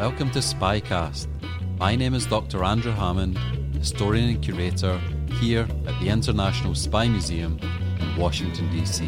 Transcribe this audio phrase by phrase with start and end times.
[0.00, 1.26] Welcome to Spycast.
[1.78, 2.64] My name is Dr.
[2.64, 3.36] Andrew Hammond,
[3.74, 4.98] historian and curator
[5.42, 7.58] here at the International Spy Museum
[8.00, 9.06] in Washington, D.C.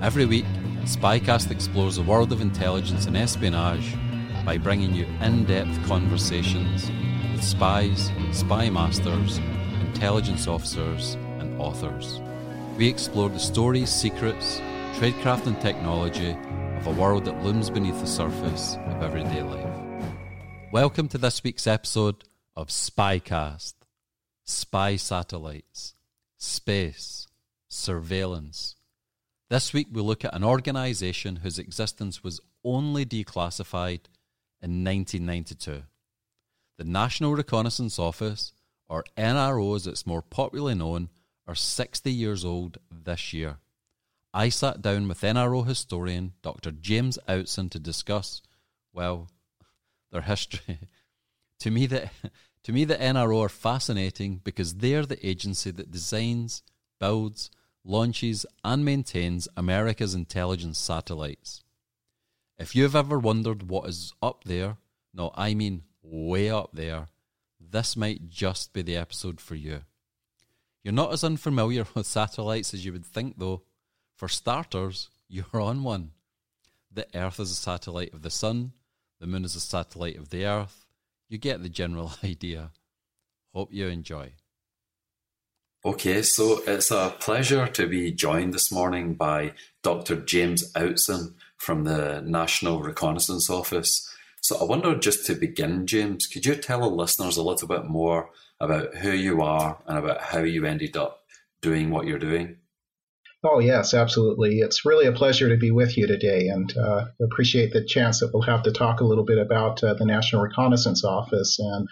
[0.00, 0.46] Every week,
[0.84, 3.94] Spycast explores the world of intelligence and espionage
[4.46, 6.90] by bringing you in depth conversations
[7.30, 9.40] with spies, spy masters,
[9.82, 12.18] intelligence officers, and authors.
[12.78, 14.58] We explore the stories, secrets,
[14.94, 16.34] tradecraft, and technology
[16.78, 19.71] of a world that looms beneath the surface of everyday life.
[20.72, 22.24] Welcome to this week's episode
[22.56, 23.74] of Spycast
[24.46, 25.94] Spy Satellites,
[26.38, 27.28] Space,
[27.68, 28.76] Surveillance.
[29.50, 34.06] This week we look at an organisation whose existence was only declassified
[34.62, 35.82] in 1992.
[36.78, 38.54] The National Reconnaissance Office,
[38.88, 41.10] or NRO as it's more popularly known,
[41.46, 43.58] are 60 years old this year.
[44.32, 46.72] I sat down with NRO historian Dr.
[46.72, 48.40] James Outzen to discuss,
[48.94, 49.28] well,
[50.12, 50.78] their history.
[51.58, 52.10] to me, the
[52.64, 56.62] to me, the NRO are fascinating because they're the agency that designs,
[57.00, 57.50] builds,
[57.84, 61.64] launches, and maintains America's intelligence satellites.
[62.58, 64.76] If you've ever wondered what is up there,
[65.12, 67.08] no, I mean way up there,
[67.58, 69.80] this might just be the episode for you.
[70.84, 73.62] You're not as unfamiliar with satellites as you would think, though.
[74.14, 76.12] For starters, you're on one.
[76.92, 78.72] The Earth is a satellite of the Sun,
[79.22, 80.84] the moon is a satellite of the Earth.
[81.28, 82.72] You get the general idea.
[83.54, 84.32] Hope you enjoy.
[85.84, 89.52] Okay, so it's a pleasure to be joined this morning by
[89.84, 90.16] Dr.
[90.16, 94.12] James Outzen from the National Reconnaissance Office.
[94.40, 97.84] So I wonder just to begin, James, could you tell the listeners a little bit
[97.84, 101.22] more about who you are and about how you ended up
[101.60, 102.56] doing what you're doing?
[103.44, 104.60] Oh, yes, absolutely.
[104.60, 108.30] It's really a pleasure to be with you today and uh, appreciate the chance that
[108.32, 111.88] we'll have to talk a little bit about uh, the National Reconnaissance Office and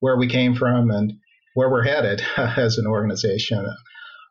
[0.00, 1.14] where we came from and
[1.54, 3.66] where we're headed as an organization.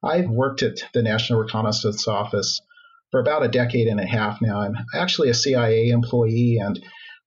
[0.04, 2.62] I've worked at the National Reconnaissance Office
[3.10, 4.62] for about a decade and a half now.
[4.62, 6.80] I'm actually a CIA employee, and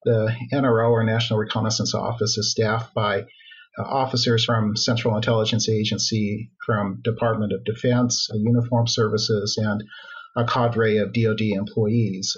[0.05, 3.25] the NRO, or National Reconnaissance Office, is staffed by
[3.77, 9.83] officers from Central Intelligence Agency, from Department of Defense, Uniform Services, and
[10.35, 12.35] a cadre of DoD employees.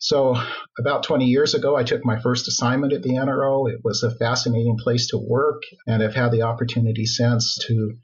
[0.00, 0.36] So,
[0.78, 3.70] about 20 years ago, I took my first assignment at the NRO.
[3.72, 7.96] It was a fascinating place to work, and I've had the opportunity since to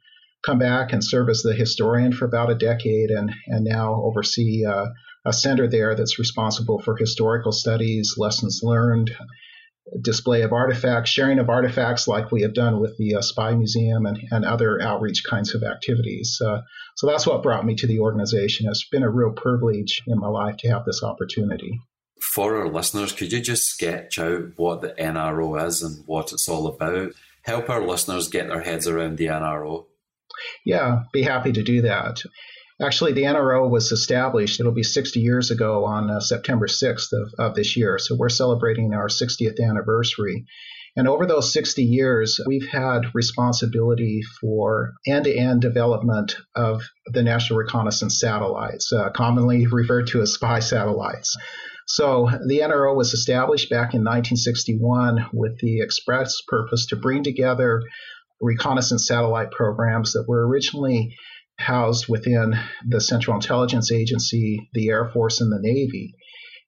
[0.42, 4.64] come back and serve as the historian for about a decade and, and now oversee
[4.64, 4.86] uh,
[5.26, 9.14] a center there that's responsible for historical studies, lessons learned,
[10.02, 14.06] display of artifacts, sharing of artifacts like we have done with the uh, Spy Museum
[14.06, 16.40] and, and other outreach kinds of activities.
[16.44, 16.60] Uh,
[16.96, 18.68] so that's what brought me to the organization.
[18.68, 21.80] It's been a real privilege in my life to have this opportunity.
[22.20, 26.48] For our listeners, could you just sketch out what the NRO is and what it's
[26.48, 27.12] all about?
[27.42, 29.86] Help our listeners get their heads around the NRO.
[30.64, 32.22] Yeah, be happy to do that.
[32.82, 37.32] Actually, the NRO was established, it'll be 60 years ago on uh, September 6th of,
[37.38, 37.98] of this year.
[37.98, 40.46] So we're celebrating our 60th anniversary.
[40.96, 47.22] And over those 60 years, we've had responsibility for end to end development of the
[47.22, 51.36] National Reconnaissance satellites, uh, commonly referred to as spy satellites.
[51.86, 57.82] So the NRO was established back in 1961 with the express purpose to bring together
[58.40, 61.14] reconnaissance satellite programs that were originally
[61.60, 62.54] housed within
[62.86, 66.14] the Central Intelligence Agency, the Air Force, and the Navy.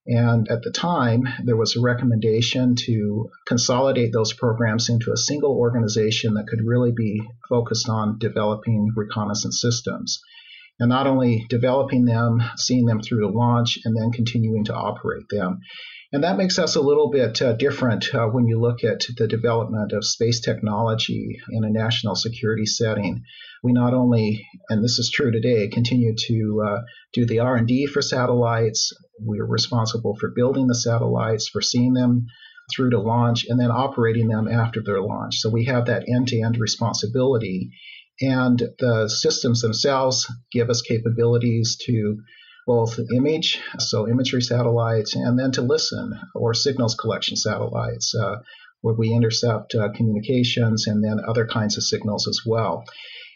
[0.07, 5.53] And at the time, there was a recommendation to consolidate those programs into a single
[5.53, 10.21] organization that could really be focused on developing reconnaissance systems.
[10.81, 15.29] and not only developing them, seeing them through to launch, and then continuing to operate
[15.31, 15.61] them.
[16.13, 19.27] And that makes us a little bit uh, different uh, when you look at the
[19.27, 23.23] development of space technology in a national security setting.
[23.63, 26.81] We not only, and this is true today, continue to uh,
[27.15, 28.93] do the R&D for satellites.
[29.25, 32.27] We are responsible for building the satellites, for seeing them
[32.71, 35.37] through to launch, and then operating them after their launch.
[35.39, 37.71] So we have that end-to-end responsibility.
[38.21, 42.19] And the systems themselves give us capabilities to
[42.67, 48.37] both image, so imagery satellites, and then to listen or signals collection satellites, uh,
[48.81, 52.85] where we intercept uh, communications and then other kinds of signals as well.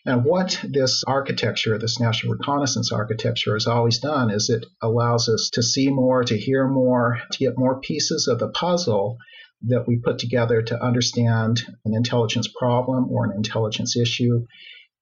[0.05, 5.51] And what this architecture, this national reconnaissance architecture, has always done is it allows us
[5.55, 9.19] to see more, to hear more, to get more pieces of the puzzle
[9.63, 14.47] that we put together to understand an intelligence problem or an intelligence issue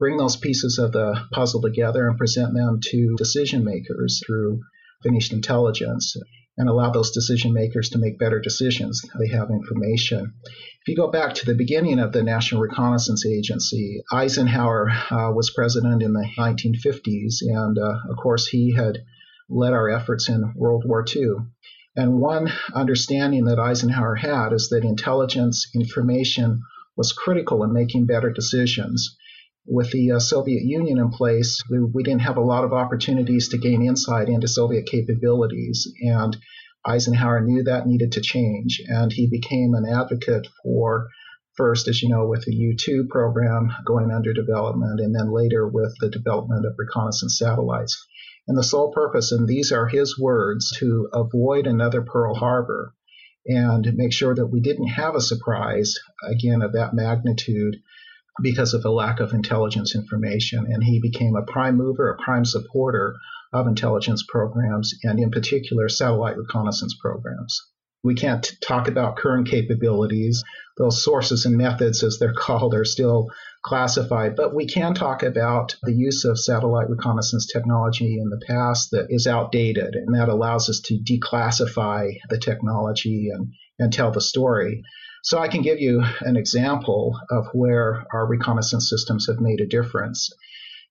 [0.04, 4.60] bring those pieces of the puzzle together and present them to decision makers through
[5.02, 6.14] finished intelligence
[6.58, 9.00] and allow those decision makers to make better decisions.
[9.18, 10.34] They have information.
[10.44, 15.54] If you go back to the beginning of the National Reconnaissance Agency, Eisenhower uh, was
[15.56, 18.98] president in the 1950s, and uh, of course, he had
[19.48, 21.36] led our efforts in World War II.
[21.96, 26.60] And one understanding that Eisenhower had is that intelligence information
[26.94, 29.16] was critical in making better decisions
[29.66, 33.48] with the uh, Soviet Union in place, we, we, didn't have a lot of opportunities
[33.48, 35.90] to gain insight into Soviet capabilities.
[36.02, 36.36] And
[36.86, 38.82] Eisenhower knew that needed to change.
[38.86, 41.08] And he became an advocate for,
[41.56, 45.66] first, as you know, with the U 2 program going under development, and then later
[45.66, 48.06] with the development of reconnaissance satellites.
[48.46, 52.94] And the sole purpose, and these are his words, to avoid another Pearl Harbor
[53.46, 57.76] and make sure that we didn't have a surprise, again, of that magnitude
[58.42, 60.66] because of the lack of intelligence information.
[60.68, 63.16] And he became a prime mover, a prime supporter
[63.52, 67.60] of intelligence programs, and in particular, satellite reconnaissance programs.
[68.02, 70.44] We can't talk about current capabilities.
[70.76, 73.28] Those sources and methods, as they're called, are still
[73.62, 78.90] classified, but we can talk about the use of satellite reconnaissance technology in the past
[78.90, 84.20] that is outdated, and that allows us to declassify the technology and, and tell the
[84.20, 84.82] story.
[85.24, 89.66] So I can give you an example of where our reconnaissance systems have made a
[89.66, 90.30] difference.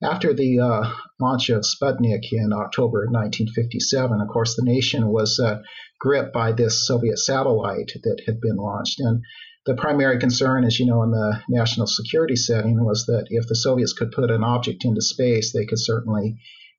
[0.02, 5.62] After the uh, launch of Sputnik in October 1957, of course, the nation was uh,
[6.00, 9.00] gripped by this Soviet satellite that had been launched.
[9.00, 9.22] And
[9.68, 13.56] the primary concern, as you know, in the national security setting was that if the
[13.56, 16.38] Soviets could put an object into space, they could certainly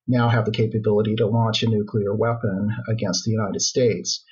[0.08, 4.24] now have the capability to launch a nuclear weapon against the United States.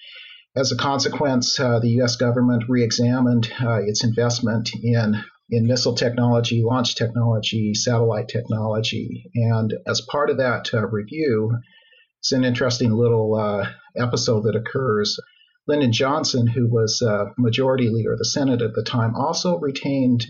[0.55, 2.17] As a consequence, uh, the U.S.
[2.17, 10.03] government re-examined uh, its investment in in missile technology, launch technology, satellite technology, and as
[10.03, 11.59] part of that uh, review,
[12.21, 13.67] it's an interesting little uh,
[13.97, 15.19] episode that occurs.
[15.67, 20.27] Lyndon Johnson, who was uh, majority leader of the Senate at the time, also retained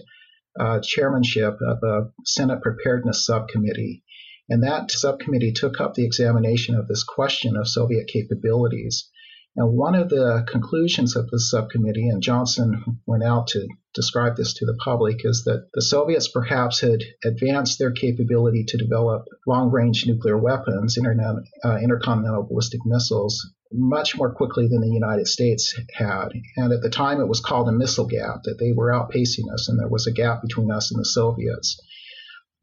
[0.58, 4.04] uh, chairmanship of a Senate Preparedness Subcommittee.
[4.48, 9.08] And that subcommittee took up the examination of this question of Soviet capabilities.
[9.54, 14.54] And one of the conclusions of the subcommittee, and Johnson went out to describe this
[14.54, 19.70] to the public, is that the Soviets perhaps had advanced their capability to develop long
[19.70, 25.78] range nuclear weapons, internet, uh, intercontinental ballistic missiles, much more quickly than the United States
[25.92, 26.28] had.
[26.56, 29.68] And at the time, it was called a missile gap, that they were outpacing us,
[29.68, 31.78] and there was a gap between us and the Soviets.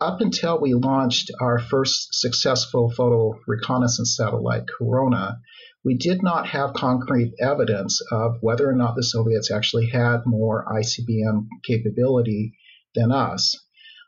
[0.02, 5.40] Up until we launched our first successful photo reconnaissance satellite, Corona,
[5.84, 10.66] we did not have concrete evidence of whether or not the Soviets actually had more
[10.66, 12.54] ICBM capability
[12.96, 13.56] than us.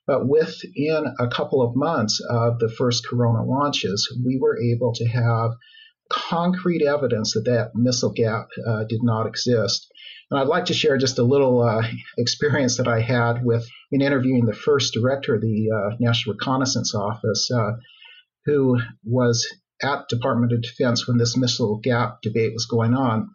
[0.08, 5.06] But within a couple of months of the first Corona launches, we were able to
[5.06, 5.52] have
[6.10, 9.88] concrete evidence that that missile gap uh, did not exist.
[10.30, 11.84] And I'd like to share just a little uh,
[12.18, 16.94] experience that I had with in interviewing the first director of the uh, National Reconnaissance
[16.96, 17.74] Office, uh,
[18.46, 19.48] who was
[19.84, 23.30] at Department of Defense when this missile gap debate was going on.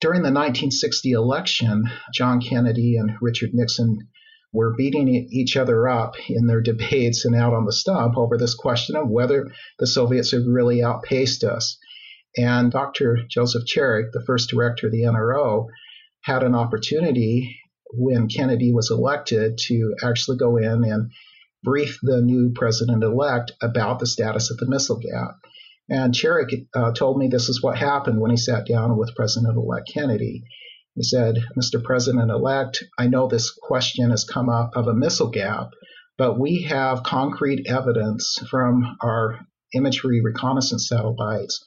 [0.00, 4.08] During the 1960 election, John Kennedy and Richard Nixon
[4.52, 8.54] were beating each other up in their debates and out on the stump over this
[8.54, 11.78] question of whether the Soviets had really outpaced us.
[12.36, 13.18] And Dr.
[13.28, 15.66] Joseph Charyk, the first director of the NRO,
[16.22, 17.58] had an opportunity
[17.94, 21.10] when Kennedy was elected to actually go in and
[21.62, 25.36] brief the new president elect about the status of the missile gap.
[25.88, 29.56] And Charyk uh, told me this is what happened when he sat down with President
[29.56, 30.44] elect Kennedy.
[30.94, 31.82] He said, Mr.
[31.82, 35.70] President elect, I know this question has come up of a missile gap,
[36.18, 39.40] but we have concrete evidence from our
[39.74, 41.64] imagery reconnaissance satellites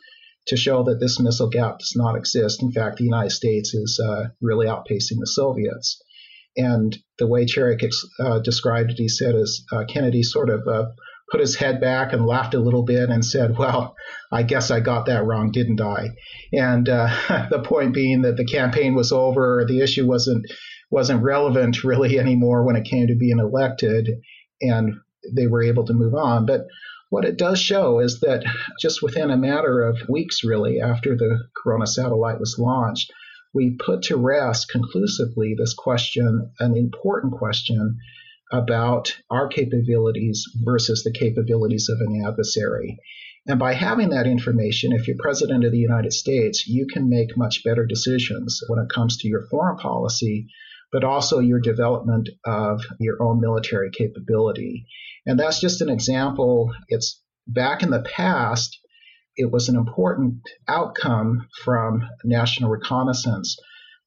[0.47, 2.61] to show that this missile gap does not exist.
[2.61, 5.99] In fact, the United States is uh, really outpacing the Soviets.
[6.57, 7.87] And the way Charyk
[8.19, 10.85] uh, described it, he said, is uh, Kennedy sort of uh,
[11.29, 13.95] put his head back and laughed a little bit and said, Well,
[14.31, 16.09] I guess I got that wrong, didn't I?
[16.53, 20.45] And uh, the point being that the campaign was over, the issue wasn't
[20.91, 24.07] wasn't relevant really anymore when it came to being elected,
[24.61, 24.93] and
[25.35, 26.45] they were able to move on.
[26.45, 26.67] But
[27.09, 28.43] what it does show is that
[28.79, 33.11] just within a matter of weeks, really, after the Corona satellite was launched,
[33.55, 37.97] we put to rest conclusively this question, an important question
[38.51, 42.99] about our capabilities versus the capabilities of an adversary.
[43.47, 47.37] And by having that information, if you're president of the United States, you can make
[47.37, 50.47] much better decisions when it comes to your foreign policy,
[50.91, 54.85] but also your development of your own military capability.
[55.25, 56.73] And that's just an example.
[56.87, 58.79] It's back in the past,
[59.37, 63.57] it was an important outcome from national reconnaissance.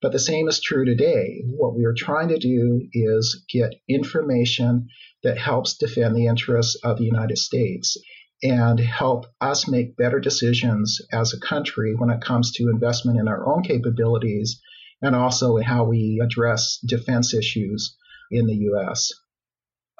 [0.00, 1.42] But the same is true today.
[1.44, 4.88] What we are trying to do is get information
[5.24, 7.96] that helps defend the interests of the United States
[8.42, 13.26] and help us make better decisions as a country when it comes to investment in
[13.26, 14.60] our own capabilities
[15.02, 17.96] and also in how we address defense issues
[18.30, 19.10] in the U.S.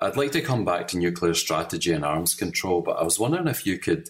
[0.01, 3.49] I'd like to come back to nuclear strategy and arms control, but I was wondering
[3.49, 4.09] if you could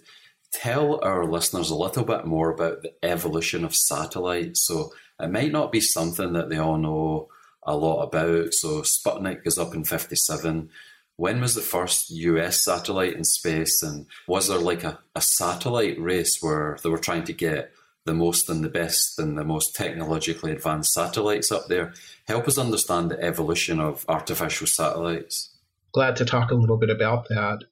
[0.53, 4.61] tell our listeners a little bit more about the evolution of satellites.
[4.61, 7.29] So it might not be something that they all know
[7.63, 8.55] a lot about.
[8.55, 10.71] So Sputnik is up in 57.
[11.17, 13.83] When was the first US satellite in space?
[13.83, 17.73] And was there like a, a satellite race where they were trying to get
[18.05, 21.93] the most and the best and the most technologically advanced satellites up there?
[22.27, 25.51] Help us understand the evolution of artificial satellites
[25.93, 27.65] glad to talk a little bit about that.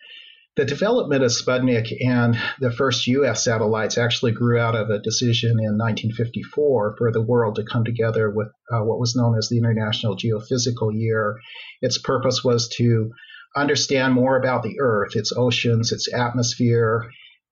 [0.56, 3.44] The development of Sputnik and the first U.S.
[3.44, 8.30] satellites actually grew out of a decision in 1954 for the world to come together
[8.30, 11.36] with uh, what was known as the International Geophysical Year.
[11.82, 13.12] Its purpose was to
[13.54, 17.10] understand more about the Earth, its oceans, its atmosphere,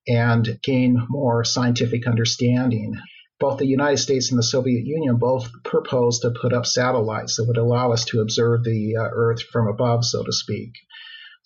[0.09, 2.95] and gain more scientific understanding
[3.41, 7.45] both the United States and the Soviet Union both proposed to put up satellites that
[7.47, 10.73] would allow us to observe the uh, Earth from above, so to speak.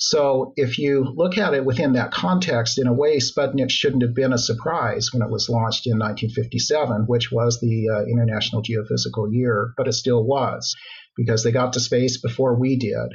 [0.01, 4.15] So, if you look at it within that context, in a way, Sputnik shouldn't have
[4.15, 9.33] been a surprise when it was launched in 1957, which was the uh, International Geophysical
[9.33, 10.77] Year, but it still was
[11.17, 13.11] because they got to space before we did.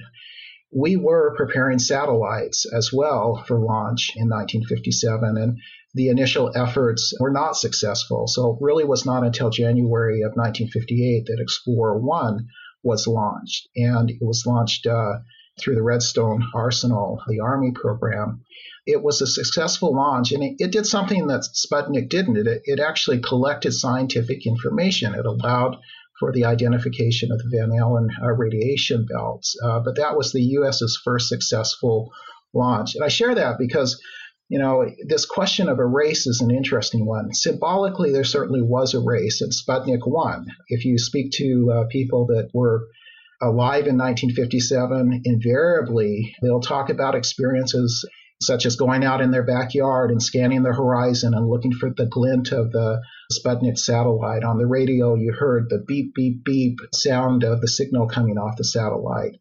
[0.76, 5.60] We were preparing satellites as well for launch in 1957, and
[5.94, 8.28] the initial efforts were not successful.
[8.28, 12.48] So it really was not until January of 1958 that Explorer 1
[12.84, 13.70] was launched.
[13.78, 15.20] And it was launched uh,
[15.60, 18.42] through the Redstone Arsenal, the Army program.
[18.86, 22.38] It was a successful launch, and it, it did something that Sputnik didn't.
[22.38, 25.16] It, it actually collected scientific information.
[25.16, 25.78] It allowed
[26.20, 29.56] for the identification of the Van Allen uh, radiation belts.
[29.64, 32.12] Uh, but that was the U.S.'s first successful
[32.54, 32.96] launch.
[32.96, 34.02] And I share that because
[34.50, 37.34] you know, this question of a race is an interesting one.
[37.34, 40.46] Symbolically, there certainly was a race, and Sputnik won.
[40.68, 42.88] If you speak to uh, people that were
[43.44, 48.08] alive in 1957, invariably they'll talk about experiences
[48.42, 52.06] such as going out in their backyard and scanning the horizon and looking for the
[52.06, 54.44] glint of the Sputnik satellite.
[54.44, 58.58] On the radio, you heard the beep, beep, beep sound of the signal coming off
[58.58, 59.36] the satellite.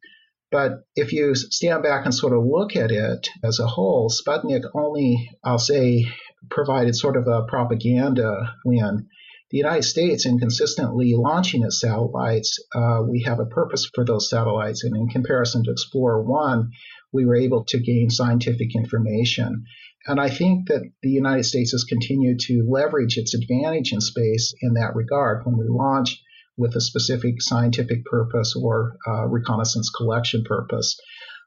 [0.51, 4.63] But if you stand back and sort of look at it as a whole, Sputnik
[4.75, 6.07] only, I'll say,
[6.51, 9.09] provided sort of a propaganda win.
[9.53, 14.31] The United States, in consistently launching its satellites, uh, we have a purpose for those
[14.31, 14.83] satellites.
[14.83, 16.71] And in comparison to Explorer 1,
[17.13, 19.65] we were able to gain scientific information.
[20.07, 24.55] And I think that the United States has continued to leverage its advantage in space
[24.63, 25.45] in that regard.
[25.45, 26.21] When we launch,
[26.57, 30.99] with a specific scientific purpose or uh, reconnaissance collection purpose.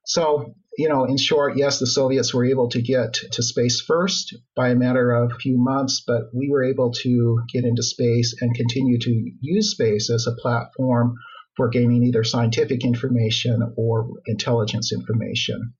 [0.06, 4.36] So, you know, in short, yes, the Soviets were able to get to space first
[4.56, 8.36] by a matter of a few months, but we were able to get into space
[8.42, 11.16] and continue to use space as a platform
[11.56, 15.74] for gaining either scientific information or intelligence information.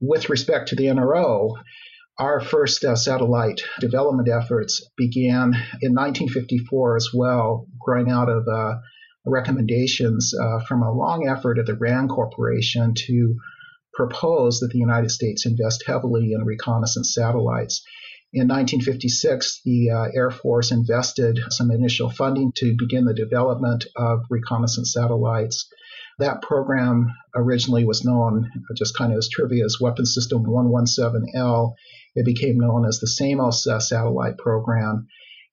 [0.00, 1.52] With respect to the NRO,
[2.18, 8.76] our first uh, satellite development efforts began in 1954 as well, growing out of uh,
[9.26, 13.36] recommendations uh, from a long effort at the RAND Corporation to
[13.94, 17.82] propose that the United States invest heavily in reconnaissance satellites.
[18.32, 24.20] In 1956, the uh, Air Force invested some initial funding to begin the development of
[24.30, 25.68] reconnaissance satellites.
[26.20, 31.74] That program originally was known, just kind of as trivia, as Weapon System 117L.
[32.14, 35.08] It became known as the same Samos satellite program.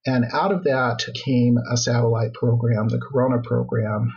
[0.05, 4.13] And out of that came a satellite program, the Corona program,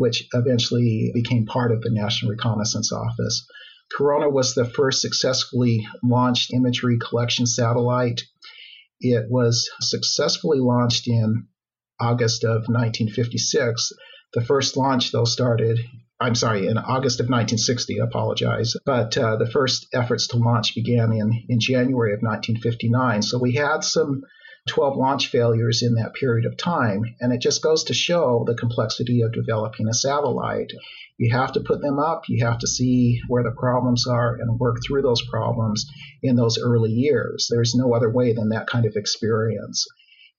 [0.00, 3.46] which eventually became part of the National Reconnaissance Office.
[3.94, 8.22] Corona was the first successfully launched imagery collection satellite.
[9.00, 11.48] It was successfully launched in
[12.00, 13.92] August of 1956.
[14.32, 15.78] The first launch, though, started,
[16.18, 18.76] I'm sorry, in August of 1960, I apologize.
[18.86, 23.20] But uh, the first efforts to launch began in, in January of 1959.
[23.20, 24.22] So we had some
[24.68, 27.02] 12 launch failures in that period of time.
[27.20, 30.72] And it just goes to show the complexity of developing a satellite.
[31.18, 34.58] You have to put them up, you have to see where the problems are and
[34.58, 35.86] work through those problems
[36.22, 37.48] in those early years.
[37.50, 39.86] There's no other way than that kind of experience.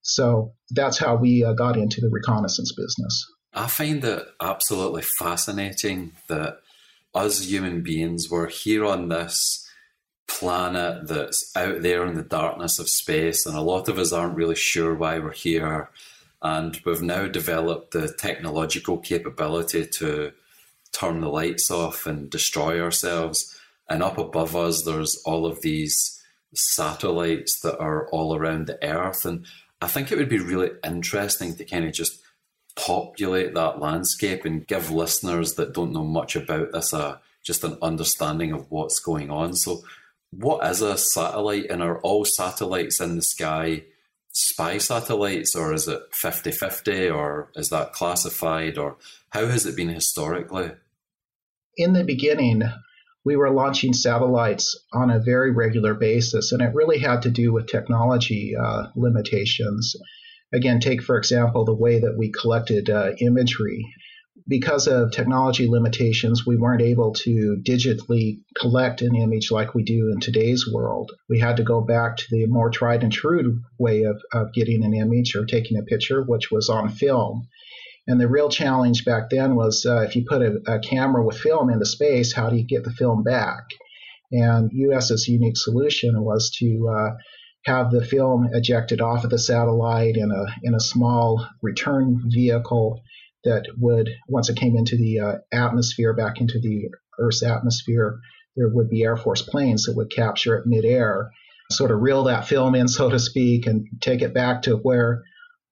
[0.02, 3.26] So that's how we uh, got into the reconnaissance business.
[3.54, 6.62] I find it absolutely fascinating that
[7.14, 9.68] us human beings were here on this
[10.28, 14.36] planet that's out there in the darkness of space, and a lot of us aren't
[14.36, 15.90] really sure why we're here.
[16.42, 20.32] And we've now developed the technological capability to
[20.92, 23.58] turn the lights off and destroy ourselves.
[23.90, 26.22] And up above us, there's all of these
[26.54, 29.26] satellites that are all around the Earth.
[29.26, 29.46] And
[29.82, 32.20] I think it would be really interesting to kind of just
[32.76, 37.78] populate that landscape and give listeners that don't know much about this a just an
[37.82, 39.56] understanding of what's going on.
[39.56, 39.82] So,
[40.32, 43.84] what is a satellite, and are all satellites in the sky
[44.34, 48.98] spy satellites, or is it 50 50, or is that classified, or
[49.30, 50.72] how has it been historically?
[51.78, 52.64] In the beginning,
[53.24, 57.54] we were launching satellites on a very regular basis, and it really had to do
[57.54, 59.96] with technology uh, limitations.
[60.54, 63.86] Again, take, for example, the way that we collected uh, imagery
[64.52, 70.12] because of technology limitations, we weren't able to digitally collect an image like we do
[70.12, 71.10] in today's world.
[71.30, 74.84] We had to go back to the more tried and true way of, of getting
[74.84, 77.48] an image or taking a picture, which was on film.
[78.08, 81.38] And the real challenge back then was uh, if you put a, a, camera with
[81.38, 83.64] film into space, how do you get the film back?
[84.34, 87.12] And US's unique solution was to uh,
[87.64, 93.02] have the film ejected off of the satellite in a in a small return vehicle
[93.44, 98.20] that would, once it came into the uh, atmosphere, back into the Earth's atmosphere,
[98.56, 101.32] there would be Air Force planes that would capture it midair,
[101.72, 105.24] sort of reel that film in, so to speak, and take it back to where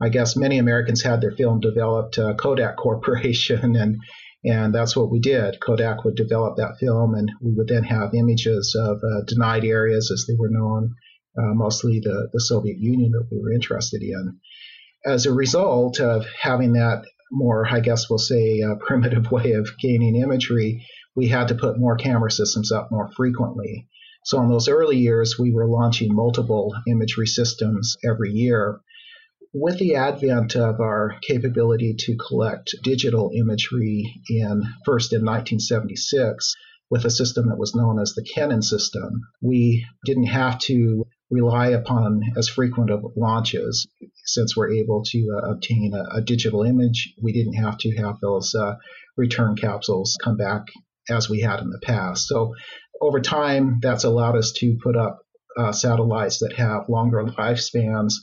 [0.02, 3.98] I guess many Americans had their film developed, uh, Kodak Corporation, and
[4.46, 5.60] and that's what we did.
[5.60, 10.12] Kodak would develop that film, and we would then have images of uh, denied areas,
[10.12, 10.96] as they were known,
[11.38, 14.40] uh, mostly the, the Soviet Union that we were interested in.
[15.06, 20.16] As a result of having that more, I guess we'll say, primitive way of gaining
[20.16, 23.88] imagery, we had to put more camera systems up more frequently.
[24.26, 28.80] So in those early years, we were launching multiple imagery systems every year.
[29.54, 36.56] With the advent of our capability to collect digital imagery in first in 1976
[36.92, 41.70] with a system that was known as the Kennen system, we didn't have to rely
[41.70, 43.88] upon as frequent of launches.
[44.26, 48.20] Since we're able to uh, obtain a, a, digital image, we didn't have to have
[48.20, 48.76] those uh,
[49.18, 50.68] return capsules come back
[51.10, 52.28] as we had in the past.
[52.28, 52.54] So
[53.02, 55.20] over time, that's allowed us to put up
[55.58, 58.14] uh, satellites that have longer lifespans.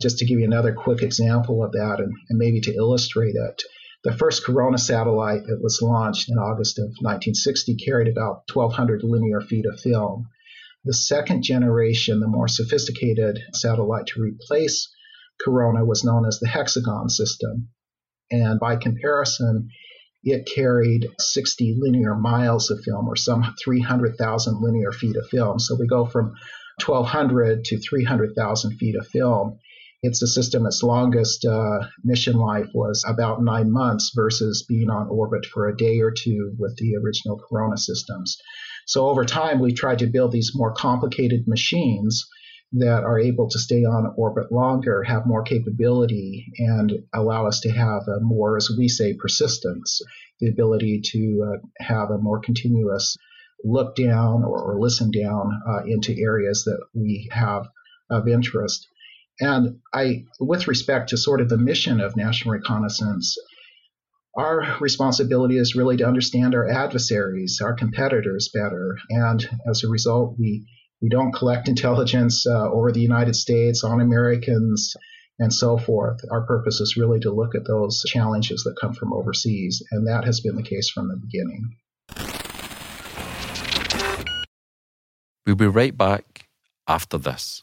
[0.00, 3.62] Just to give you another quick example of that and, and maybe to illustrate it,
[4.04, 9.40] the first Corona satellite that was launched in August of 1960 carried about 1,200 linear
[9.40, 10.28] feet of film.
[10.84, 14.92] The second generation, the more sophisticated satellite to replace
[15.40, 17.68] Corona, was known as the hexagon system.
[18.30, 19.68] And by comparison,
[20.24, 25.58] it carried 60 linear miles of film or some 300,000 linear feet of film.
[25.58, 26.34] So we go from
[26.84, 29.58] 1,200 to 300,000 feet of film.
[30.02, 35.08] It's a system, its longest uh, mission life was about nine months versus being on
[35.08, 38.36] orbit for a day or two with the original Corona systems.
[38.86, 42.28] So over time, we tried to build these more complicated machines
[42.72, 47.70] that are able to stay on orbit longer, have more capability, and allow us to
[47.70, 50.00] have a more, as we say, persistence,
[50.40, 53.16] the ability to uh, have a more continuous
[53.64, 57.68] look down or, or listen down uh, into areas that we have
[58.10, 58.88] of interest.
[59.40, 63.36] And I, with respect to sort of the mission of National Reconnaissance,
[64.34, 68.96] our responsibility is really to understand our adversaries, our competitors better.
[69.10, 70.66] And as a result, we,
[71.02, 74.94] we don't collect intelligence uh, over the United States on Americans
[75.38, 76.20] and so forth.
[76.30, 80.24] Our purpose is really to look at those challenges that come from overseas, and that
[80.24, 81.76] has been the case from the beginning.
[85.46, 86.48] We'll be right back
[86.86, 87.62] after this.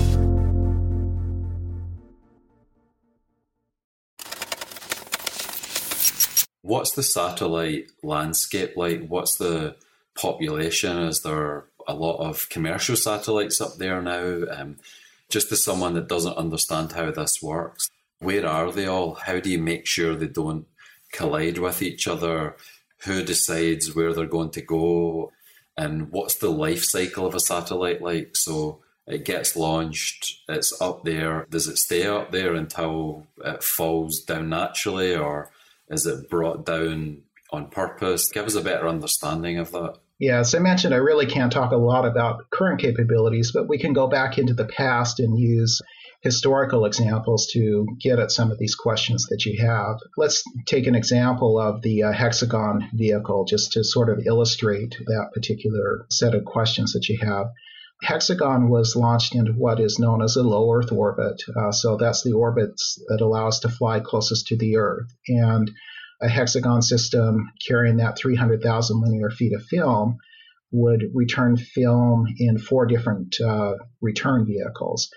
[6.71, 9.05] What's the satellite landscape like?
[9.05, 9.75] What's the
[10.15, 10.99] population?
[10.99, 14.43] Is there a lot of commercial satellites up there now?
[14.49, 14.77] Um,
[15.29, 19.15] just as someone that doesn't understand how this works, where are they all?
[19.15, 20.65] How do you make sure they don't
[21.11, 22.55] collide with each other?
[22.99, 25.33] Who decides where they're going to go?
[25.75, 28.37] And what's the life cycle of a satellite like?
[28.37, 31.47] So it gets launched, it's up there.
[31.49, 35.51] Does it stay up there until it falls down naturally, or
[35.91, 38.31] is it brought down on purpose?
[38.31, 39.97] Give us a better understanding of that.
[40.19, 43.79] Yeah, as I mentioned, I really can't talk a lot about current capabilities, but we
[43.79, 45.81] can go back into the past and use
[46.21, 49.97] historical examples to get at some of these questions that you have.
[50.17, 55.31] Let's take an example of the uh, hexagon vehicle just to sort of illustrate that
[55.33, 57.47] particular set of questions that you have.
[58.01, 61.41] Hexagon was launched into what is known as a low Earth orbit.
[61.55, 62.71] Uh, so that's the orbit
[63.07, 65.07] that allows to fly closest to the Earth.
[65.27, 65.71] And
[66.21, 70.17] a hexagon system carrying that 300,000 linear feet of film
[70.71, 75.09] would return film in four different uh, return vehicles.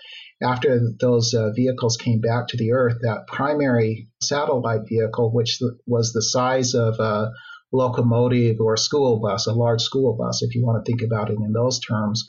[0.43, 6.11] After those uh, vehicles came back to the Earth, that primary satellite vehicle, which was
[6.11, 7.31] the size of a
[7.71, 11.37] locomotive or school bus, a large school bus, if you want to think about it
[11.37, 12.25] in those terms,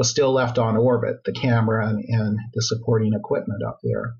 [0.00, 4.14] was still left on orbit, the camera and, and the supporting equipment up there.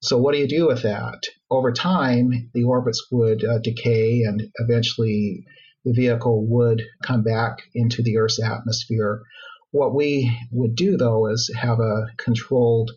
[0.00, 1.24] So, what do you do with that?
[1.50, 5.44] Over time, the orbits would uh, decay and eventually
[5.84, 9.22] the vehicle would come back into the Earth's atmosphere.
[9.72, 12.92] What we would do, though, is have a controlled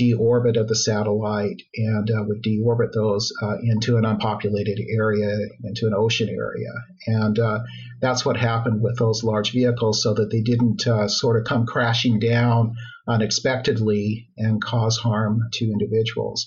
[0.00, 5.86] deorbit of the satellite and uh, would deorbit those uh, into an unpopulated area, into
[5.86, 6.72] an ocean area.
[7.06, 7.60] And uh,
[8.00, 11.66] that's what happened with those large vehicles so that they didn't uh, sort of come
[11.66, 12.74] crashing down
[13.06, 16.46] unexpectedly and cause harm to individuals.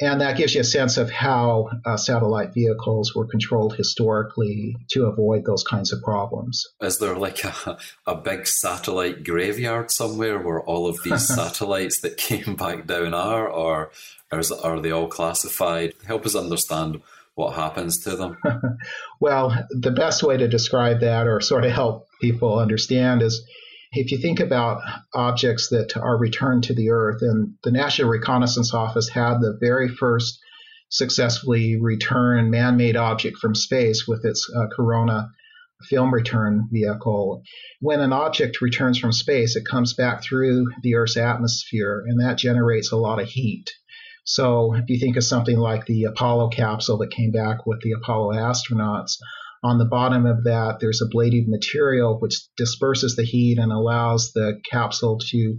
[0.00, 5.06] And that gives you a sense of how uh, satellite vehicles were controlled historically to
[5.06, 6.64] avoid those kinds of problems.
[6.80, 12.16] Is there like a, a big satellite graveyard somewhere where all of these satellites that
[12.16, 13.90] came back down are, or,
[14.30, 15.94] or is, are they all classified?
[16.06, 17.02] Help us understand
[17.34, 18.36] what happens to them.
[19.20, 23.44] well, the best way to describe that or sort of help people understand is
[23.92, 24.82] if you think about
[25.14, 29.88] objects that are returned to the Earth, and the National Reconnaissance Office had the very
[29.88, 30.38] first
[30.90, 35.28] successfully returned man made object from space with its uh, Corona
[35.88, 37.42] film return vehicle.
[37.80, 42.38] When an object returns from space, it comes back through the Earth's atmosphere, and that
[42.38, 43.70] generates a lot of heat.
[44.24, 47.92] So if you think of something like the Apollo capsule that came back with the
[47.92, 49.16] Apollo astronauts,
[49.62, 54.60] on the bottom of that, there's ablative material which disperses the heat and allows the
[54.70, 55.56] capsule to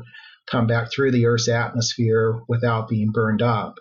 [0.49, 3.75] come back through the Earth's atmosphere without being burned up.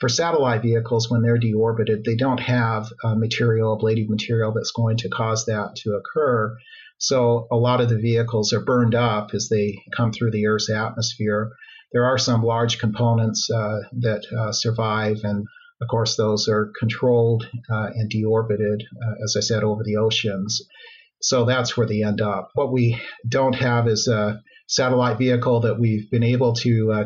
[0.00, 5.08] For satellite vehicles, when they're deorbited, they don't have material, ablative material that's going to
[5.08, 6.56] cause that to occur.
[6.98, 10.70] So a lot of the vehicles are burned up as they come through the Earth's
[10.70, 11.52] atmosphere.
[11.92, 15.46] There are some large components uh, that uh, survive and
[15.84, 20.62] of course, those are controlled uh, and deorbited, uh, as I said, over the oceans.
[21.20, 22.48] So that's where they end up.
[22.54, 27.04] What we don't have is a satellite vehicle that we've been able to uh,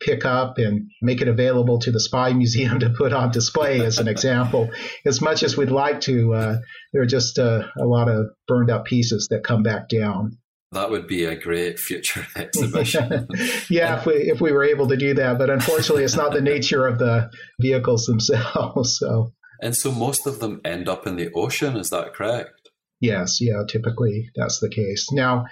[0.00, 3.98] pick up and make it available to the Spy Museum to put on display as
[3.98, 4.68] an example.
[5.06, 6.56] As much as we'd like to, uh,
[6.92, 10.36] there are just uh, a lot of burned up pieces that come back down.
[10.72, 13.26] That would be a great future exhibition.
[13.70, 16.40] yeah, if we if we were able to do that, but unfortunately, it's not the
[16.40, 18.98] nature of the vehicles themselves.
[19.08, 19.32] So.
[19.60, 21.76] And so, most of them end up in the ocean.
[21.76, 22.70] Is that correct?
[23.00, 23.40] Yes.
[23.40, 23.62] Yeah.
[23.68, 25.10] Typically, that's the case.
[25.10, 25.46] Now.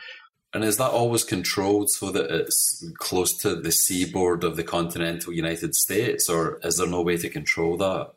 [0.54, 5.32] And is that always controlled so that it's close to the seaboard of the continental
[5.32, 8.12] United States, or is there no way to control that?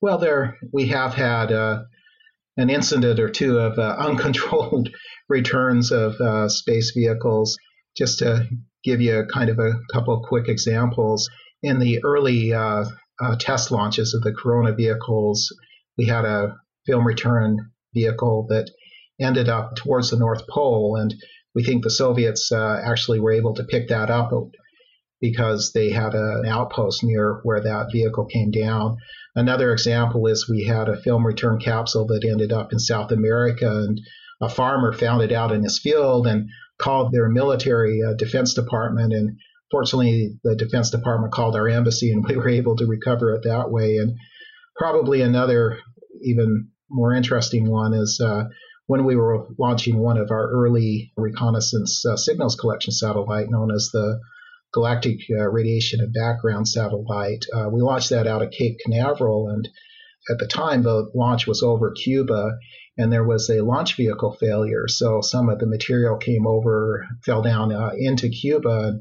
[0.00, 1.84] Well, there we have had uh,
[2.56, 4.88] an incident or two of uh, uncontrolled
[5.28, 7.56] returns of uh, space vehicles
[7.96, 8.48] just to
[8.84, 11.28] give you a kind of a couple of quick examples,
[11.62, 12.84] in the early uh,
[13.20, 15.54] uh, test launches of the Corona vehicles,
[15.98, 18.70] we had a film return vehicle that
[19.20, 21.14] ended up towards the North Pole, and
[21.54, 24.30] we think the Soviets uh, actually were able to pick that up
[25.20, 28.98] because they had an outpost near where that vehicle came down.
[29.36, 33.68] Another example is we had a film return capsule that ended up in South America,
[33.68, 34.00] and
[34.40, 39.12] a farmer found it out in his field and called their military uh, defense department.
[39.12, 39.38] And
[39.70, 43.70] fortunately, the defense department called our embassy, and we were able to recover it that
[43.70, 43.98] way.
[43.98, 44.16] And
[44.74, 45.80] probably another
[46.22, 48.44] even more interesting one is uh,
[48.86, 53.90] when we were launching one of our early reconnaissance uh, signals collection satellite known as
[53.92, 54.18] the
[54.76, 57.46] Galactic uh, Radiation and Background Satellite.
[57.50, 59.66] Uh, we launched that out of Cape Canaveral, and
[60.30, 62.58] at the time, the launch was over Cuba,
[62.98, 64.86] and there was a launch vehicle failure.
[64.86, 68.98] So some of the material came over, fell down uh, into Cuba.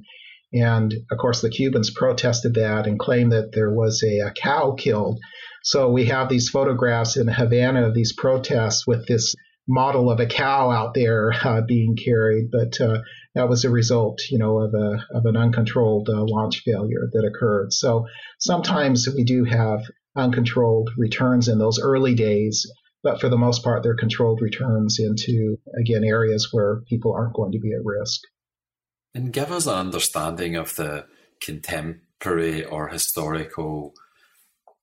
[0.53, 4.75] And of course, the Cubans protested that and claimed that there was a, a cow
[4.77, 5.19] killed.
[5.63, 9.35] So we have these photographs in Havana of these protests with this
[9.67, 12.99] model of a cow out there uh, being carried, but uh,
[13.35, 17.25] that was a result, you know, of a of an uncontrolled uh, launch failure that
[17.25, 17.73] occurred.
[17.73, 18.07] So
[18.39, 19.81] sometimes we do have
[20.15, 22.65] uncontrolled returns in those early days,
[23.03, 27.51] but for the most part, they're controlled returns into again areas where people aren't going
[27.51, 28.21] to be at risk.
[29.13, 31.05] And give us an understanding of the
[31.41, 33.93] contemporary or historical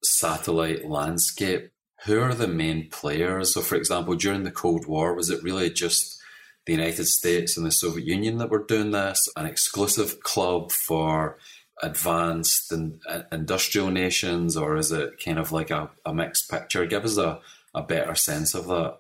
[0.05, 1.71] satellite landscape
[2.05, 3.55] who are the main players?
[3.55, 6.21] So, for example, during the Cold War, was it really just
[6.67, 11.39] the United States and the Soviet Union that were doing this, an exclusive club for
[11.83, 16.87] advanced and uh, industrial nations, or is it kind of like a, a mixed picture?
[16.87, 17.41] Give us a,
[17.75, 18.99] a better sense of that.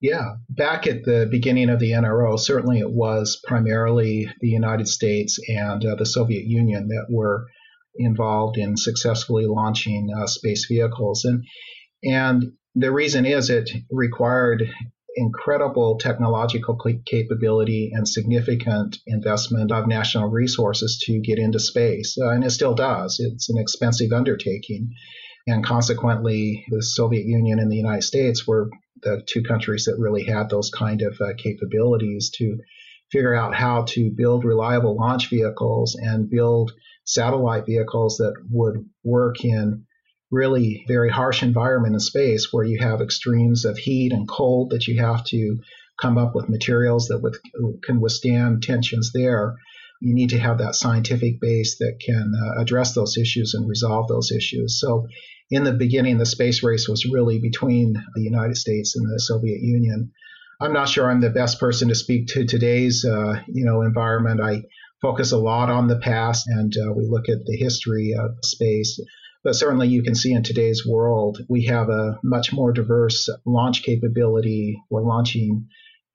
[0.00, 5.38] Yeah, back at the beginning of the NRO, certainly it was primarily the United States
[5.48, 7.46] and uh, the Soviet Union that were
[7.94, 11.24] involved in successfully launching uh, space vehicles.
[11.24, 11.44] And
[12.02, 14.64] and the reason is it required
[15.16, 22.16] incredible technological capability and significant investment of national resources to get into space.
[22.20, 23.20] Uh, and it still does.
[23.20, 24.92] It's an expensive undertaking.
[25.46, 28.70] And consequently, the Soviet Union and the United States were
[29.02, 32.58] the two countries that really had those kind of uh, capabilities to
[33.10, 36.72] figure out how to build reliable launch vehicles and build
[37.04, 39.84] satellite vehicles that would work in
[40.32, 44.88] really very harsh environment in space where you have extremes of heat and cold that
[44.88, 45.58] you have to
[46.00, 47.38] come up with materials that with,
[47.84, 49.54] can withstand tensions there.
[50.00, 54.08] You need to have that scientific base that can uh, address those issues and resolve
[54.08, 54.80] those issues.
[54.80, 55.06] So,
[55.50, 59.60] in the beginning, the space race was really between the United States and the Soviet
[59.60, 60.10] Union.
[60.60, 64.40] I'm not sure I'm the best person to speak to today's, uh, you know, environment.
[64.40, 64.62] I
[65.02, 68.98] focus a lot on the past, and uh, we look at the history of space.
[69.44, 73.82] But certainly, you can see in today's world, we have a much more diverse launch
[73.82, 74.80] capability.
[74.88, 75.68] We're launching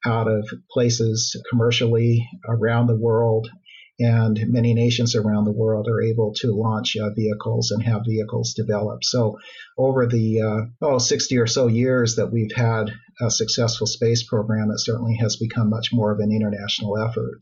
[0.05, 3.49] out of places commercially around the world,
[3.99, 8.53] and many nations around the world are able to launch uh, vehicles and have vehicles
[8.53, 9.03] developed.
[9.03, 9.37] So,
[9.77, 14.71] over the uh, oh, 60 or so years that we've had a successful space program,
[14.71, 17.41] it certainly has become much more of an international effort.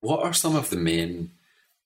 [0.00, 1.30] What are some of the main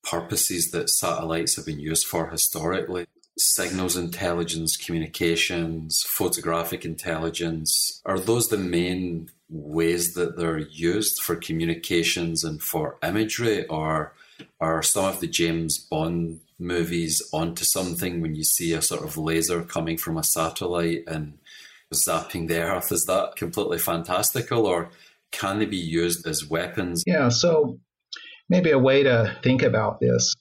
[0.03, 3.07] purposes that satellites have been used for historically.
[3.39, 12.45] Signals intelligence, communications, photographic intelligence are those the main ways that they're used for communications
[12.45, 14.13] and for imagery, or
[14.61, 19.17] are some of the James Bond movies onto something when you see a sort of
[19.17, 21.39] laser coming from a satellite and
[21.93, 22.93] zapping the Earth?
[22.93, 24.91] Is that completely fantastical, or
[25.31, 27.03] can they be used as weapons?
[27.07, 27.79] Yeah, so
[28.51, 30.35] maybe a way to think about this.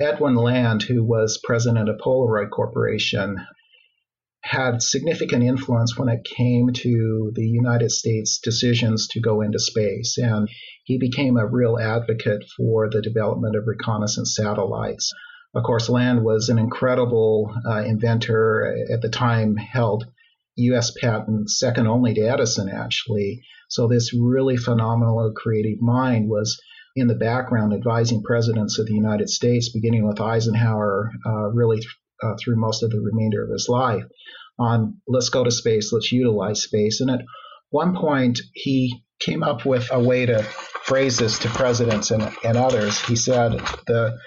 [0.00, 3.36] Edwin Land, who was president of Polaroid Corporation,
[4.42, 10.16] had significant influence when it came to the United States decisions to go into space.
[10.16, 10.48] And
[10.84, 15.12] he became a real advocate for the development of reconnaissance satellites.
[15.54, 20.06] Of course, Land was an incredible uh, inventor, at the time held
[20.56, 20.92] U.S.
[20.92, 23.42] patent second only to Edison, actually.
[23.68, 26.58] So, this really phenomenal creative mind was
[26.96, 31.96] in the background advising presidents of the United States, beginning with Eisenhower, uh, really th-
[32.22, 34.04] uh, through most of the remainder of his life,
[34.58, 37.00] on let's go to space, let's utilize space.
[37.00, 37.22] And at
[37.70, 40.42] one point, he came up with a way to
[40.84, 43.00] phrase this to presidents and, and others.
[43.00, 43.52] He said
[43.86, 44.18] the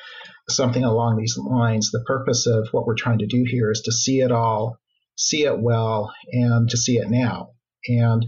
[0.50, 3.92] something along these lines the purpose of what we're trying to do here is to
[3.92, 4.78] see it all,
[5.16, 7.52] see it well, and to see it now.
[7.88, 8.26] And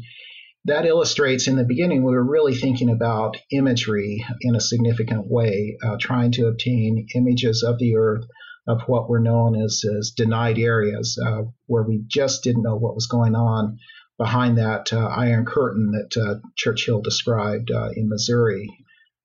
[0.66, 5.78] that illustrates in the beginning, we were really thinking about imagery in a significant way,
[5.84, 8.26] uh, trying to obtain images of the Earth
[8.68, 12.96] of what were known as, as denied areas, uh, where we just didn't know what
[12.96, 13.78] was going on
[14.18, 18.68] behind that uh, iron curtain that uh, Churchill described uh, in Missouri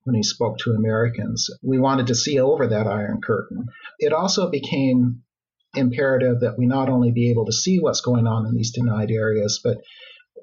[0.04, 1.48] when he spoke to Americans.
[1.62, 3.66] We wanted to see over that iron curtain.
[3.98, 5.22] It also became
[5.74, 9.10] imperative that we not only be able to see what's going on in these denied
[9.10, 9.78] areas, but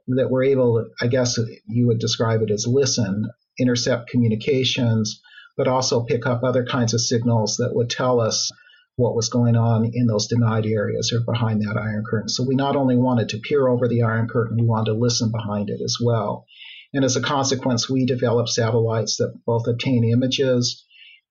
[0.07, 5.21] that we're able, I guess you would describe it as listen, intercept communications,
[5.57, 8.51] but also pick up other kinds of signals that would tell us
[8.95, 12.29] what was going on in those denied areas or behind that iron curtain.
[12.29, 15.31] So we not only wanted to peer over the iron curtain, we wanted to listen
[15.31, 16.45] behind it as well.
[16.93, 20.85] And as a consequence, we developed satellites that both obtain images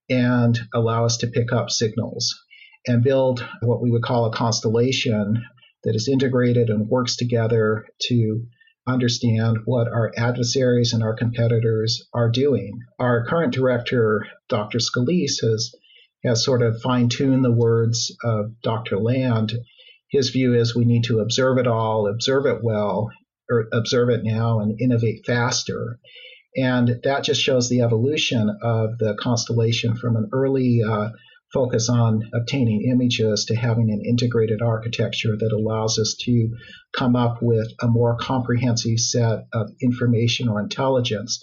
[0.08, 2.34] and allow us to pick up signals
[2.86, 5.44] and build what we would call a constellation
[5.82, 8.46] that is integrated and works together to
[8.86, 12.80] understand what our adversaries and our competitors are doing.
[12.98, 14.78] Our current director, Dr.
[14.78, 15.74] Scolese, has,
[16.24, 18.98] has sort of fine tuned the words of Dr.
[18.98, 19.52] Land.
[20.10, 23.10] His view is we need to observe it all, observe it well,
[23.50, 25.98] or observe it now, and innovate faster.
[26.56, 31.10] And that just shows the evolution of the constellation from an early uh,
[31.52, 36.50] focus on obtaining images to having an integrated architecture that allows us to
[36.94, 41.42] come up with a more comprehensive set of information or intelligence.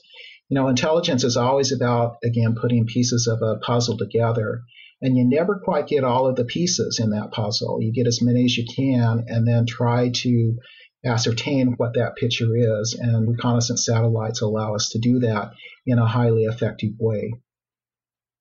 [0.50, 4.62] You know, intelligence is always about, again, putting pieces of a puzzle together.
[5.02, 7.82] And you never quite get all of the pieces in that puzzle.
[7.82, 10.58] You get as many as you can and then try to
[11.06, 12.98] ascertain what that picture is.
[13.00, 15.52] And reconnaissance satellites allow us to do that
[15.86, 17.34] in a highly effective way.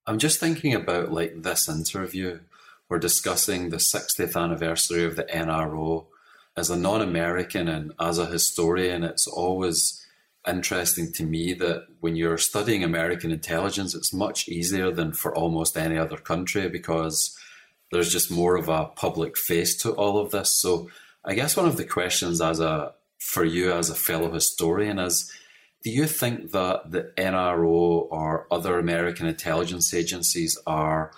[0.06, 2.40] I'm just thinking about like this interview.
[2.88, 6.06] We're discussing the 60th anniversary of the NRO.
[6.56, 10.04] As a non American and as a historian, it's always
[10.46, 15.76] interesting to me that when you're studying American intelligence, it's much easier than for almost
[15.76, 17.38] any other country because
[17.92, 20.54] there's just more of a public face to all of this.
[20.54, 20.90] So
[21.24, 25.30] I guess one of the questions as a for you as a fellow historian is
[25.82, 31.12] do you think that the NRO or other American intelligence agencies are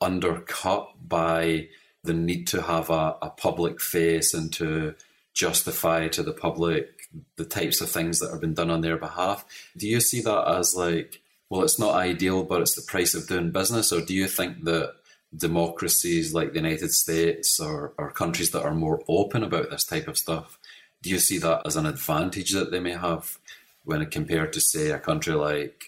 [0.00, 1.68] undercut by
[2.04, 4.94] the need to have a, a public face and to
[5.34, 6.98] justify to the public
[7.36, 9.44] the types of things that have been done on their behalf?
[9.76, 13.26] Do you see that as like, well, it's not ideal, but it's the price of
[13.26, 13.92] doing business?
[13.92, 14.94] Or do you think that
[15.36, 20.08] democracies like the United States or, or countries that are more open about this type
[20.08, 20.58] of stuff,
[21.02, 23.38] do you see that as an advantage that they may have?
[23.84, 25.84] When compared to, say, a country like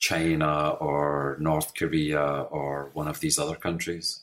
[0.00, 4.20] China or North Korea or one of these other countries?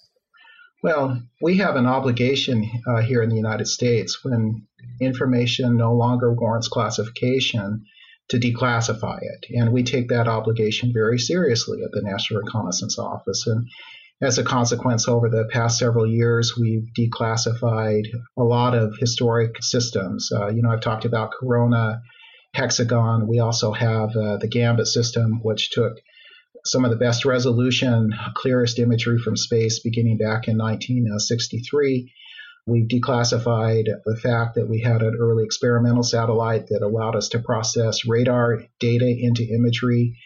[0.82, 4.68] Well, we have an obligation uh, here in the United States when
[5.02, 7.86] information no longer warrants classification
[8.30, 9.46] to declassify it.
[9.58, 13.46] And we take that obligation very seriously at the National Reconnaissance Office.
[13.48, 13.68] And
[14.22, 20.30] as a consequence, over the past several years, we've declassified a lot of historic systems.
[20.34, 22.02] Uh, you know, I've talked about Corona
[22.54, 23.28] hexagon.
[23.28, 25.98] We also have uh, the Gambit system, which took
[26.66, 32.12] some of the best resolution, clearest imagery from space beginning back in 1963.
[32.68, 37.40] We've declassified the fact that we had an early experimental satellite that allowed us to
[37.40, 40.18] process radar data into imagery.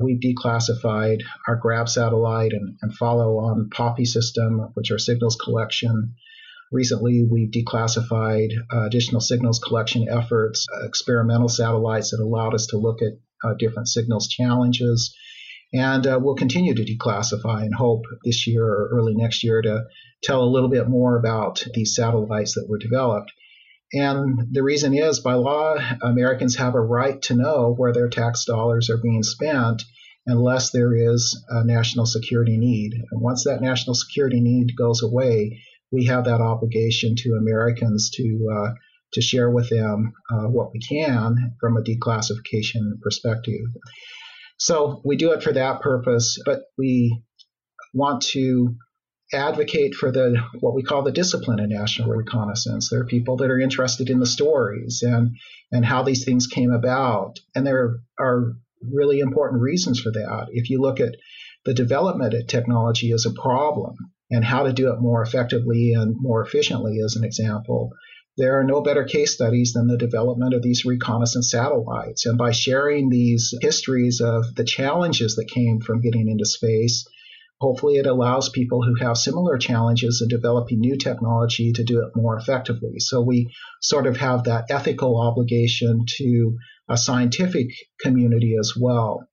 [0.00, 6.14] We've declassified our GRAB satellite and, and follow on POPPY system, which are signals collection
[6.72, 12.78] Recently, we've declassified uh, additional signals collection efforts, uh, experimental satellites that allowed us to
[12.78, 13.12] look at
[13.44, 15.14] uh, different signals challenges.
[15.74, 19.84] And uh, we'll continue to declassify and hope this year or early next year to
[20.22, 23.30] tell a little bit more about these satellites that were developed.
[23.92, 28.46] And the reason is, by law, Americans have a right to know where their tax
[28.46, 29.82] dollars are being spent
[30.26, 32.94] unless there is a national security need.
[33.10, 35.60] And once that national security need goes away,
[35.92, 38.70] we have that obligation to Americans to uh,
[39.12, 43.66] to share with them uh, what we can from a declassification perspective.
[44.56, 47.22] So we do it for that purpose, but we
[47.92, 48.74] want to
[49.34, 52.88] advocate for the what we call the discipline of national reconnaissance.
[52.88, 55.36] There are people that are interested in the stories and
[55.70, 60.48] and how these things came about, and there are really important reasons for that.
[60.50, 61.16] If you look at
[61.64, 63.96] the development of technology as a problem,
[64.32, 67.92] and how to do it more effectively and more efficiently, as an example.
[68.38, 72.24] There are no better case studies than the development of these reconnaissance satellites.
[72.24, 77.06] And by sharing these histories of the challenges that came from getting into space,
[77.60, 82.16] hopefully it allows people who have similar challenges in developing new technology to do it
[82.16, 82.98] more effectively.
[82.98, 83.52] So we
[83.82, 86.56] sort of have that ethical obligation to
[86.88, 87.68] a scientific
[88.00, 89.28] community as well.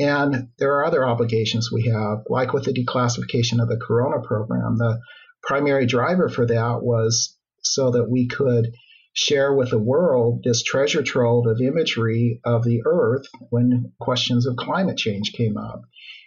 [0.00, 4.78] And there are other obligations we have, like with the declassification of the Corona program.
[4.78, 5.00] The
[5.42, 8.72] primary driver for that was so that we could
[9.12, 14.56] share with the world this treasure trove of imagery of the Earth when questions of
[14.56, 15.82] climate change came up.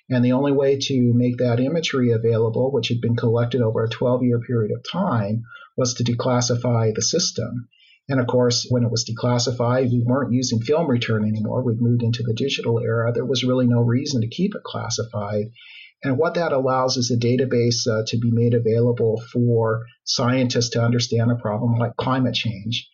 [0.09, 3.89] And the only way to make that imagery available, which had been collected over a
[3.89, 5.43] 12 year period of time,
[5.75, 7.69] was to declassify the system.
[8.09, 11.63] And of course, when it was declassified, we weren't using film return anymore.
[11.63, 13.13] We'd moved into the digital era.
[13.13, 15.51] There was really no reason to keep it classified.
[16.03, 20.81] And what that allows is a database uh, to be made available for scientists to
[20.81, 22.89] understand a problem like climate change.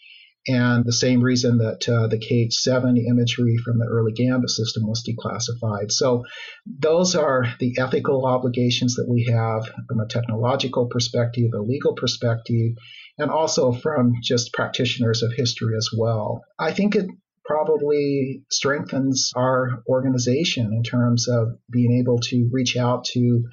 [0.48, 5.04] And the same reason that uh, the KH7 imagery from the early Gambit system was
[5.04, 5.92] declassified.
[5.92, 6.24] So,
[6.66, 12.74] those are the ethical obligations that we have from a technological perspective, a legal perspective,
[13.20, 16.42] and also from just practitioners of history as well.
[16.58, 17.06] I think it
[17.46, 23.44] probably strengthens our organization in terms of being able to reach out to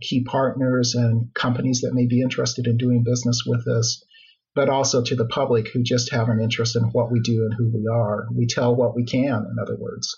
[0.00, 4.04] key partners and companies that may be interested in doing business with us,
[4.54, 7.54] but also to the public who just have an interest in what we do and
[7.54, 8.26] who we are.
[8.34, 10.08] We tell what we can, in other words.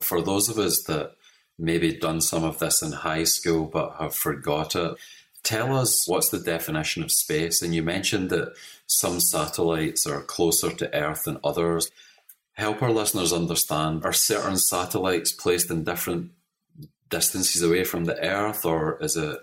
[0.00, 1.10] For those of us that
[1.58, 4.94] maybe done some of this in high school but have forgot it,
[5.42, 7.62] tell us what's the definition of space.
[7.62, 8.54] And you mentioned that
[8.86, 11.90] some satellites are closer to Earth than others
[12.58, 16.32] help our listeners understand are certain satellites placed in different
[17.08, 19.38] distances away from the Earth, or is it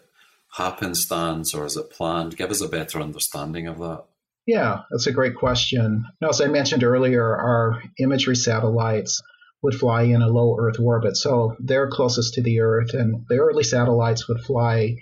[0.58, 2.38] happenstance, or is it planned?
[2.38, 4.04] Give us a better understanding of that.
[4.46, 6.06] Yeah, that's a great question.
[6.22, 9.22] Now, as I mentioned earlier, our imagery satellites
[9.64, 11.16] would fly in a low Earth orbit.
[11.18, 14.98] So they're closest to the Earth, and the early satellites would fly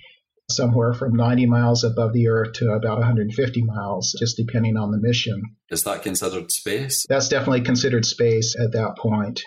[0.49, 4.99] somewhere from 90 miles above the Earth to about 150 miles, just depending on the
[4.99, 5.41] mission.
[5.69, 7.05] Is that considered space?
[7.07, 9.41] That's definitely considered space at that point.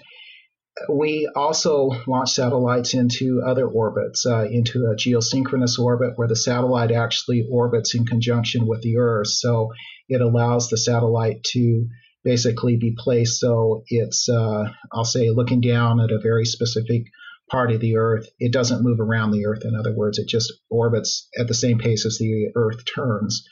[0.91, 6.93] We also launch satellites into other orbits, uh, into a geosynchronous orbit where the satellite
[6.93, 9.29] actually orbits in conjunction with the Earth.
[9.29, 9.71] So
[10.09, 11.87] it allows the satellite to
[12.25, 17.05] basically be placed so it's, uh, I'll say, looking down at a very specific
[17.51, 18.29] part of the Earth.
[18.39, 19.65] It doesn't move around the Earth.
[19.65, 23.47] In other words, it just orbits at the same pace as the Earth turns.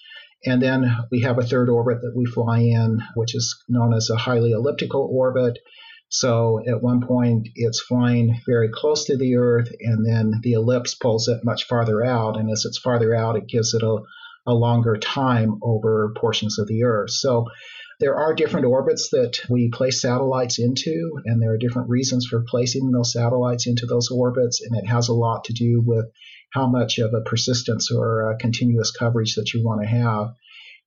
[0.46, 4.10] And then we have a third orbit that we fly in, which is known as
[4.10, 5.58] a highly elliptical orbit.
[6.08, 10.94] So at one point, it's flying very close to the Earth, and then the ellipse
[10.94, 12.36] pulls it much farther out.
[12.36, 13.98] And as it's farther out, it gives it a,
[14.46, 17.10] a longer time over portions of the Earth.
[17.10, 17.46] So
[18.00, 22.44] there are different orbits that we place satellites into, and there are different reasons for
[22.48, 26.06] placing those satellites into those orbits, and it has a lot to do with
[26.52, 30.34] how much of a persistence or a continuous coverage that you want to have.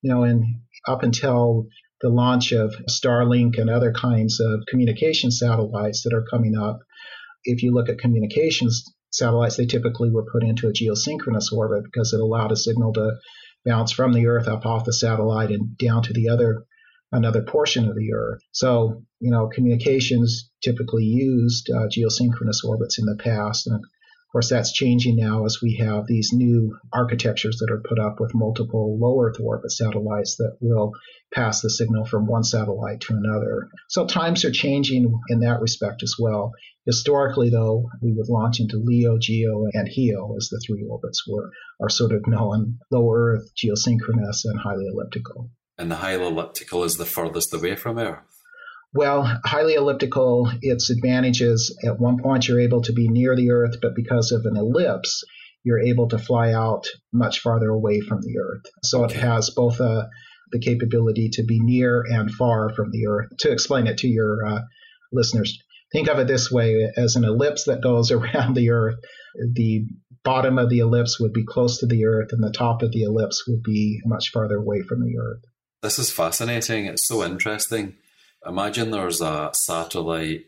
[0.02, 0.44] You know, and
[0.88, 1.68] up until
[2.02, 6.80] the launch of Starlink and other kinds of communication satellites that are coming up,
[7.44, 12.14] if you look at communications satellites, they typically were put into a geosynchronous orbit because
[12.14, 13.14] it allowed a signal to
[13.66, 16.66] bounce from the Earth up off the satellite and down to the other
[17.12, 18.42] another portion of the Earth.
[18.52, 23.68] So, you know, communications typically used uh, geosynchronous orbits in the past.
[23.68, 27.98] And of course, that's changing now as we have these new architectures that are put
[27.98, 30.92] up with multiple low Earth orbit satellites that will
[31.34, 33.70] pass the signal from one satellite to another.
[33.88, 36.52] So times are changing in that respect as well.
[36.86, 41.52] Historically, though, we would launch into LEO, GEO, and HEO as the three orbits were
[41.82, 46.98] are sort of known: low Earth, geosynchronous, and highly elliptical and the highly elliptical is
[46.98, 48.20] the furthest away from Earth?
[48.94, 53.76] Well, highly elliptical, its advantages at one point you're able to be near the Earth,
[53.82, 55.24] but because of an ellipse,
[55.64, 58.66] you're able to fly out much farther away from the Earth.
[58.84, 59.16] So okay.
[59.16, 60.06] it has both uh,
[60.52, 63.30] the capability to be near and far from the Earth.
[63.40, 64.62] To explain it to your uh,
[65.12, 65.62] listeners,
[65.92, 68.96] think of it this way as an ellipse that goes around the Earth.
[69.54, 69.86] The
[70.24, 73.04] bottom of the ellipse would be close to the Earth, and the top of the
[73.04, 75.44] ellipse would be much farther away from the Earth.
[75.82, 76.86] This is fascinating.
[76.86, 77.98] It's so interesting.
[78.46, 80.48] Imagine there's a satellite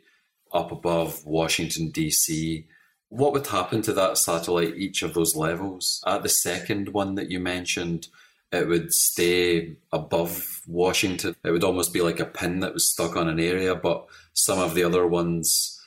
[0.52, 2.66] up above Washington, D.C.
[3.10, 6.04] What would happen to that satellite each of those levels?
[6.08, 8.08] At the second one that you mentioned,
[8.52, 11.36] it would stay above Washington.
[11.44, 14.58] It would almost be like a pin that was stuck on an area, but some
[14.58, 15.80] of the other ones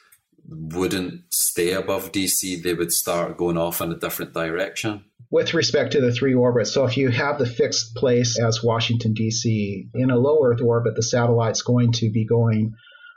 [0.48, 2.62] wouldn't stay above DC.
[2.62, 6.74] They would start going off in a different direction with respect to the three orbits.
[6.74, 10.94] So if you have the fixed place as Washington, D.C., in a low Earth orbit,
[10.94, 12.74] the satellite's going to be going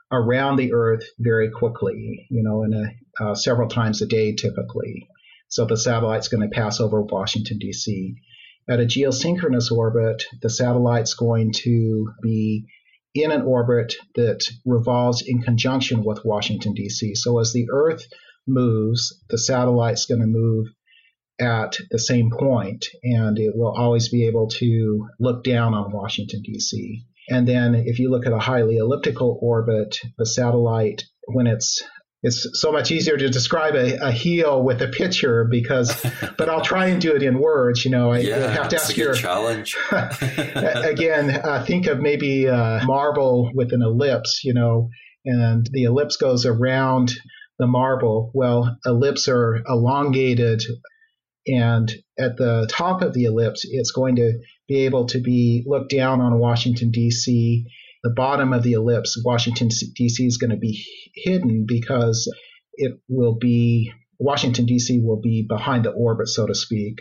[0.09, 5.09] around the Earth very quickly, you know, in a, uh, several times a day typically.
[5.49, 8.16] So the satellite's going to pass over Washington, D.C.
[8.70, 12.66] At a geosynchronous orbit, the satellite's going to be
[13.13, 17.16] in an orbit that revolves in conjunction with Washington, D.C.
[17.16, 18.05] So as the Earth
[18.47, 20.68] moves, the satellite's going to move
[21.39, 26.41] at the same point, and it will always be able to look down on Washington,
[26.43, 27.05] D.C.
[27.29, 31.83] And then if you look at a highly elliptical orbit, the satellite, when it's
[32.25, 36.03] it's so much easier to describe a, a heel with a picture because
[36.38, 38.97] but i'll try and do it in words you know i yeah, have to ask
[38.97, 44.89] your challenge again uh, think of maybe a marble with an ellipse you know
[45.23, 47.11] and the ellipse goes around
[47.59, 50.63] the marble well ellipses are elongated
[51.47, 54.33] and at the top of the ellipse it's going to
[54.67, 57.65] be able to be looked down on washington d.c
[58.05, 60.27] the bottom of the ellipse, Washington D.C.
[60.27, 60.85] is going to be
[61.15, 62.31] hidden because
[62.75, 65.01] it will be Washington D.C.
[65.03, 66.99] will be behind the orbit, so to speak.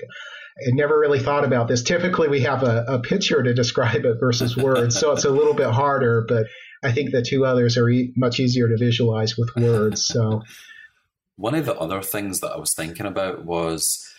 [0.67, 1.83] I never really thought about this.
[1.83, 5.53] Typically, we have a, a picture to describe it versus words, so it's a little
[5.53, 6.25] bit harder.
[6.27, 6.47] But
[6.83, 10.07] I think the two others are e- much easier to visualize with words.
[10.07, 10.41] So,
[11.37, 14.11] one of the other things that I was thinking about was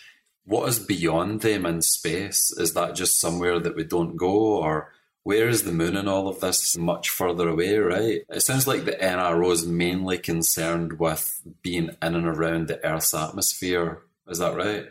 [0.46, 2.52] what is beyond them in space?
[2.56, 4.92] Is that just somewhere that we don't go, or
[5.24, 6.76] where is the moon in all of this?
[6.78, 8.20] Much further away, right?
[8.28, 13.12] It sounds like the NRO is mainly concerned with being in and around the Earth's
[13.12, 14.02] atmosphere.
[14.28, 14.86] Is that right?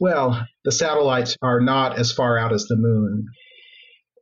[0.00, 3.28] Well, the satellites are not as far out as the moon.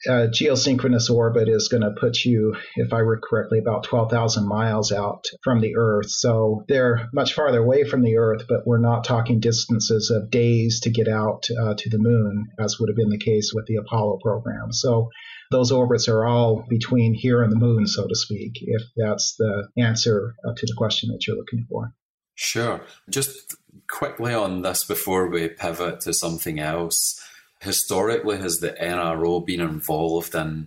[0.08, 4.92] Uh, geosynchronous orbit is going to put you, if I recall correctly, about 12,000 miles
[4.92, 6.10] out from the Earth.
[6.10, 10.80] So they're much farther away from the Earth, but we're not talking distances of days
[10.80, 13.76] to get out uh, to the moon, as would have been the case with the
[13.76, 14.72] Apollo program.
[14.72, 15.08] So
[15.50, 19.68] those orbits are all between here and the moon, so to speak, if that's the
[19.78, 21.94] answer uh, to the question that you're looking for.
[22.34, 22.80] Sure.
[23.10, 23.54] Just
[23.88, 27.20] quickly on this before we pivot to something else.
[27.62, 30.66] Historically, has the NRO been involved in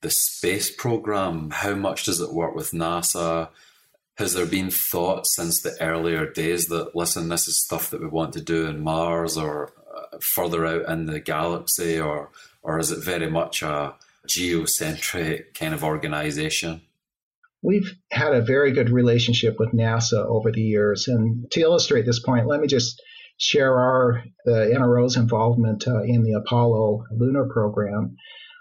[0.00, 1.50] the space program?
[1.50, 3.48] How much does it work with NASA?
[4.16, 8.06] Has there been thought since the earlier days that, listen, this is stuff that we
[8.06, 12.30] want to do in Mars or uh, further out in the galaxy, or,
[12.62, 13.96] or is it very much a
[14.28, 16.82] geocentric kind of organization?
[17.60, 21.08] We've had a very good relationship with NASA over the years.
[21.08, 23.02] And to illustrate this point, let me just
[23.38, 28.16] share our the NRO's involvement uh, in the Apollo lunar program.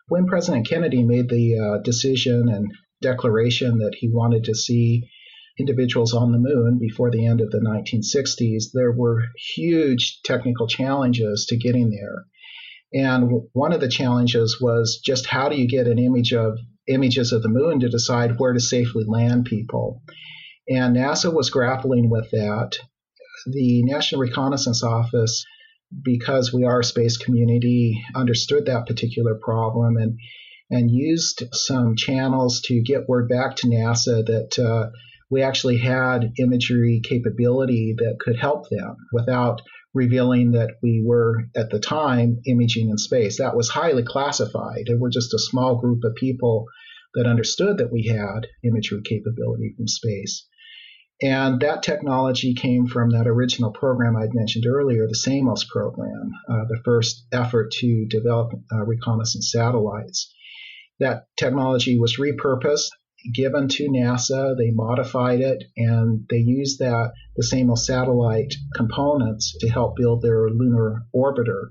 [0.07, 2.71] When President Kennedy made the uh, decision and
[3.01, 5.09] declaration that he wanted to see
[5.57, 9.23] individuals on the moon before the end of the 1960s, there were
[9.55, 12.25] huge technical challenges to getting there.
[12.93, 16.57] And one of the challenges was just how do you get an image of
[16.87, 20.01] images of the moon to decide where to safely land people?
[20.69, 22.77] And NASA was grappling with that.
[23.45, 25.45] The National Reconnaissance Office,
[26.03, 30.17] because we are a space community, understood that particular problem and
[30.71, 34.89] and used some channels to get word back to NASA that uh,
[35.29, 39.61] we actually had imagery capability that could help them without
[39.93, 43.37] revealing that we were at the time imaging in space.
[43.37, 44.83] That was highly classified.
[44.87, 46.65] There were just a small group of people
[47.13, 50.45] that understood that we had imagery capability from space.
[51.21, 56.65] And that technology came from that original program I'd mentioned earlier, the SAMOS program, uh,
[56.67, 60.33] the first effort to develop uh, reconnaissance satellites.
[60.99, 62.89] That technology was repurposed
[63.33, 64.55] given to NASA.
[64.57, 70.49] They modified it and they used that the same satellite components to help build their
[70.49, 71.69] lunar orbiter.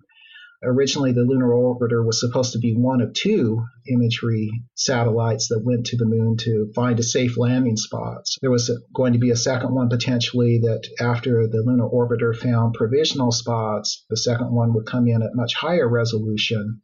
[0.64, 5.86] Originally, the lunar orbiter was supposed to be one of two imagery satellites that went
[5.86, 8.38] to the moon to find a safe landing spots.
[8.40, 12.74] There was going to be a second one potentially that after the lunar orbiter found
[12.74, 16.80] provisional spots, the second one would come in at much higher resolution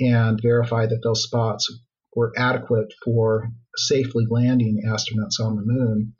[0.00, 1.70] and verify that those spots
[2.14, 6.14] were adequate for safely landing astronauts on the moon.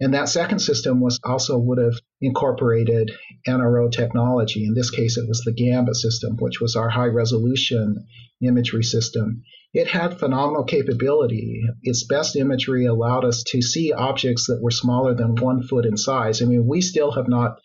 [0.00, 3.10] And that second system was also would have incorporated
[3.46, 4.64] NRO technology.
[4.64, 8.06] In this case, it was the Gambit system, which was our high resolution
[8.42, 9.42] imagery system.
[9.72, 11.62] It had phenomenal capability.
[11.82, 15.96] Its best imagery allowed us to see objects that were smaller than one foot in
[15.96, 16.40] size.
[16.40, 17.58] I mean, we still have not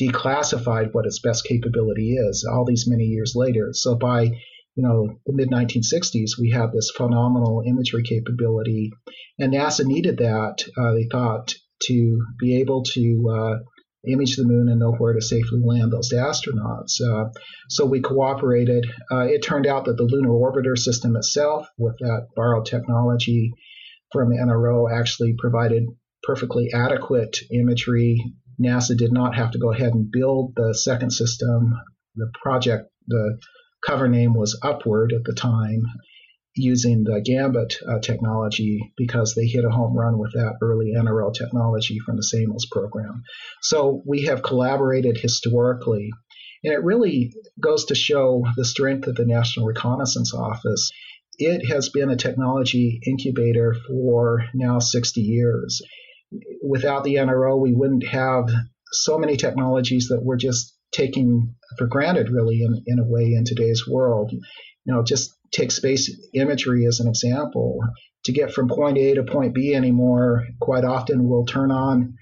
[0.00, 3.70] declassified what its best capability is all these many years later.
[3.72, 4.30] So by
[4.76, 8.92] you know, the mid 1960s, we had this phenomenal imagery capability,
[9.38, 10.62] and NASA needed that.
[10.76, 11.54] Uh, they thought
[11.84, 13.54] to be able to uh,
[14.06, 17.00] image the moon and know where to safely land those astronauts.
[17.00, 17.30] Uh,
[17.68, 18.86] so we cooperated.
[19.10, 23.52] Uh, it turned out that the lunar orbiter system itself, with that borrowed technology
[24.12, 25.84] from NRO, actually provided
[26.22, 31.74] perfectly adequate imagery NASA did not have to go ahead and build the second system.
[32.14, 33.38] The project, the
[33.86, 35.82] cover name was Upward at the time,
[36.56, 41.34] using the Gambit uh, technology because they hit a home run with that early NRL
[41.34, 43.22] technology from the SAMOS program.
[43.62, 46.10] So we have collaborated historically.
[46.64, 50.90] And it really goes to show the strength of the National Reconnaissance Office.
[51.38, 55.82] It has been a technology incubator for now 60 years.
[56.66, 58.48] Without the NRO, we wouldn't have
[58.90, 63.44] so many technologies that we're just taking for granted, really, in, in a way, in
[63.44, 64.32] today's world.
[64.32, 67.80] You know, just take space imagery as an example.
[68.24, 72.14] To get from point A to point B anymore, quite often we'll turn on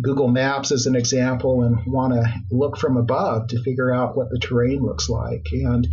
[0.00, 4.30] Google Maps as an example and want to look from above to figure out what
[4.30, 5.44] the terrain looks like.
[5.52, 5.86] And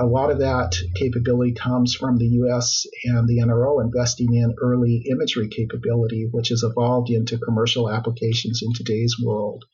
[0.00, 5.04] a lot of that capability comes from the US and the NRO investing in early
[5.10, 9.64] imagery capability, which has evolved into commercial applications in today's world.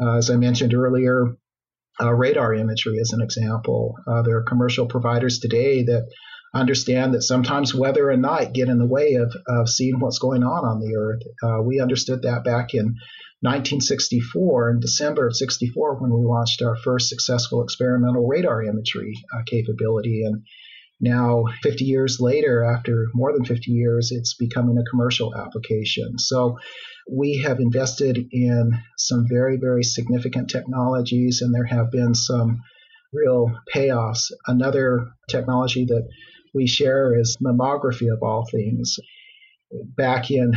[0.00, 1.36] Uh, as I mentioned earlier,
[2.00, 3.94] uh, radar imagery as an example.
[4.06, 6.08] Uh, there are commercial providers today that
[6.54, 10.42] understand that sometimes weather and night get in the way of, of seeing what's going
[10.42, 11.22] on on the Earth.
[11.42, 12.96] Uh, we understood that back in
[13.40, 19.42] 1964, in December of 64, when we launched our first successful experimental radar imagery uh,
[19.46, 20.24] capability.
[20.24, 20.42] And
[21.00, 26.18] now, 50 years later, after more than 50 years, it's becoming a commercial application.
[26.18, 26.58] So
[27.10, 32.60] we have invested in some very, very significant technologies, and there have been some
[33.12, 34.30] real payoffs.
[34.46, 36.06] Another technology that
[36.54, 38.96] we share is mammography, of all things.
[39.96, 40.54] Back in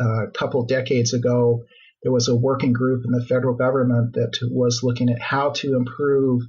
[0.00, 1.64] uh, a couple decades ago,
[2.02, 5.76] there was a working group in the federal government that was looking at how to
[5.76, 6.42] improve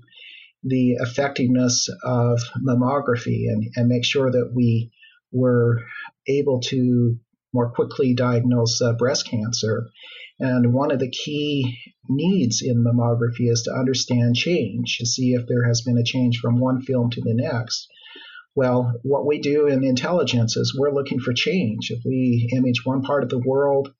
[0.63, 4.91] the effectiveness of mammography and, and make sure that we
[5.31, 5.83] were
[6.27, 7.17] able to
[7.53, 9.89] more quickly diagnose uh, breast cancer.
[10.39, 11.77] And one of the key
[12.09, 16.39] needs in mammography is to understand change, to see if there has been a change
[16.39, 17.87] from one film to the next.
[18.55, 21.91] Well, what we do in intelligence is we're looking for change.
[21.91, 23.93] If we image one part of the world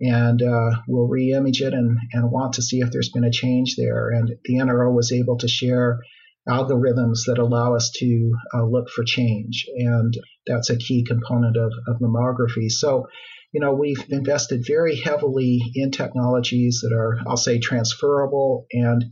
[0.00, 3.74] and uh, we'll re-image it and, and want to see if there's been a change
[3.76, 4.10] there.
[4.10, 6.00] And the NRO was able to share
[6.48, 9.66] algorithms that allow us to uh, look for change.
[9.76, 10.14] And
[10.46, 12.70] that's a key component of, of mammography.
[12.70, 13.06] So,
[13.52, 19.04] you know, we've invested very heavily in technologies that are, I'll say, transferable and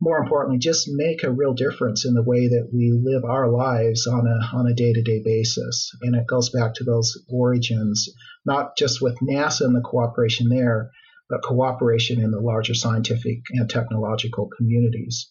[0.00, 4.06] more importantly, just make a real difference in the way that we live our lives
[4.06, 5.90] on a on a day to day basis.
[6.02, 8.10] And it goes back to those origins,
[8.44, 10.90] not just with NASA and the cooperation there,
[11.30, 15.30] but cooperation in the larger scientific and technological communities.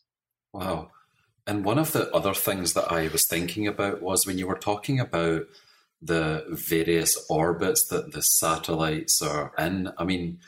[0.52, 0.90] Wow.
[1.48, 4.58] And one of the other things that I was thinking about was when you were
[4.58, 5.44] talking about
[6.02, 9.92] the various orbits that the satellites are in.
[9.98, 10.40] I mean,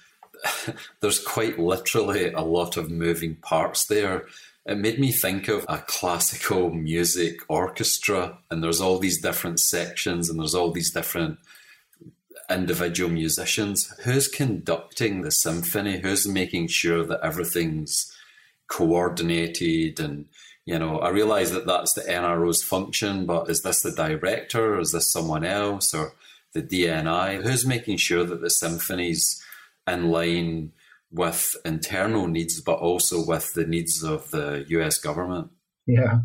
[1.02, 4.26] there's quite literally a lot of moving parts there.
[4.66, 10.30] It made me think of a classical music orchestra, and there's all these different sections,
[10.30, 11.40] and there's all these different
[12.50, 13.94] individual musicians.
[14.04, 16.00] Who's conducting the symphony?
[16.00, 18.12] Who's making sure that everything's
[18.68, 20.26] coordinated and
[20.68, 24.76] you know, I realize that that's the NRO's function, but is this the director?
[24.76, 26.12] Or is this someone else or
[26.54, 27.42] the DNI?
[27.42, 29.42] Who's making sure that the symphony's
[29.88, 30.74] in line
[31.10, 35.52] with internal needs, but also with the needs of the US government?
[35.88, 36.20] Yeah.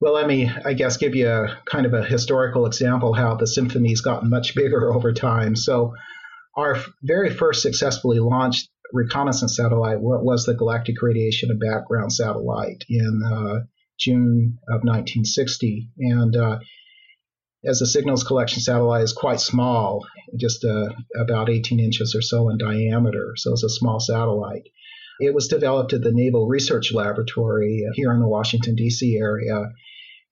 [0.00, 3.46] Well, let me, I guess, give you a kind of a historical example how the
[3.46, 5.56] symphony's gotten much bigger over time.
[5.56, 5.94] So,
[6.58, 12.84] our very first successfully launched reconnaissance satellite what was the Galactic Radiation and Background Satellite
[12.88, 13.66] in uh,
[13.98, 15.90] June of 1960.
[15.98, 16.58] And uh,
[17.64, 20.06] as the signals collection satellite is quite small,
[20.36, 24.68] just uh, about 18 inches or so in diameter, so it's a small satellite.
[25.18, 29.16] It was developed at the Naval Research Laboratory here in the Washington, D.C.
[29.16, 29.72] area.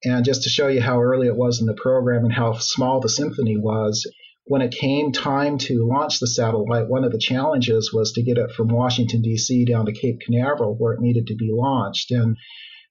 [0.04, 3.00] And just to show you how early it was in the program and how small
[3.00, 4.06] the symphony was,
[4.46, 8.36] when it came time to launch the satellite, one of the challenges was to get
[8.36, 9.64] it from Washington, D.C.
[9.64, 12.10] down to Cape Canaveral where it needed to be launched.
[12.10, 12.36] And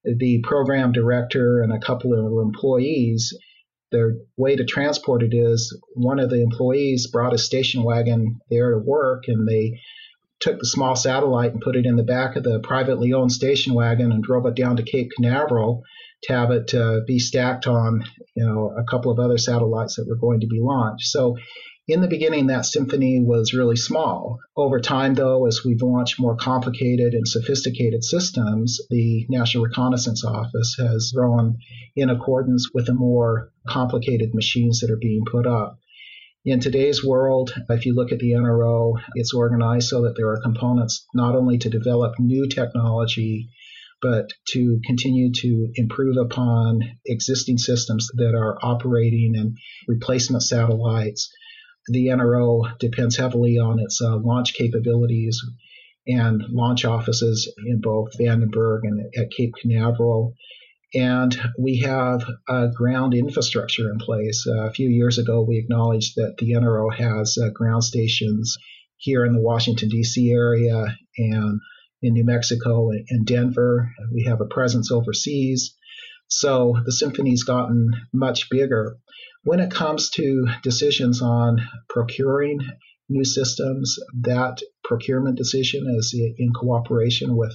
[0.04, 3.38] the program director and a couple of employees,
[3.92, 8.72] their way to transport it is one of the employees brought a station wagon there
[8.72, 9.80] to work and they
[10.40, 13.76] took the small satellite and put it in the back of the privately owned station
[13.76, 15.84] wagon and drove it down to Cape Canaveral
[16.28, 16.74] have it
[17.06, 18.04] be stacked on,
[18.36, 21.08] you know, a couple of other satellites that were going to be launched.
[21.08, 21.38] So
[21.86, 24.40] in the beginning, that symphony was really small.
[24.56, 30.78] Over time, though, as we've launched more complicated and sophisticated systems, the National Reconnaissance Office
[30.80, 31.58] has grown
[31.98, 35.78] in accordance with the more complicated machines that are being put up.
[36.46, 40.42] In today's world, if you look at the NRO, it's organized so that there are
[40.42, 43.50] components not only to develop new technology,
[44.04, 51.34] but to continue to improve upon existing systems that are operating and replacement satellites.
[51.88, 55.42] The NRO depends heavily on its uh, launch capabilities
[56.06, 60.36] and launch offices in both Vandenberg and at Cape Canaveral.
[60.94, 64.46] And we have a ground infrastructure in place.
[64.46, 68.58] Uh, a few years ago, we acknowledged that the NRO has uh, ground stations
[68.98, 70.32] here in the Washington, D.C.
[70.32, 71.60] area and
[72.04, 73.90] in New Mexico and Denver.
[74.14, 75.76] We have a presence overseas.
[76.28, 78.98] So the symphony's gotten much bigger.
[79.44, 81.58] When it comes to decisions on
[81.90, 82.60] procuring
[83.10, 87.54] new systems, that procurement decision is in cooperation with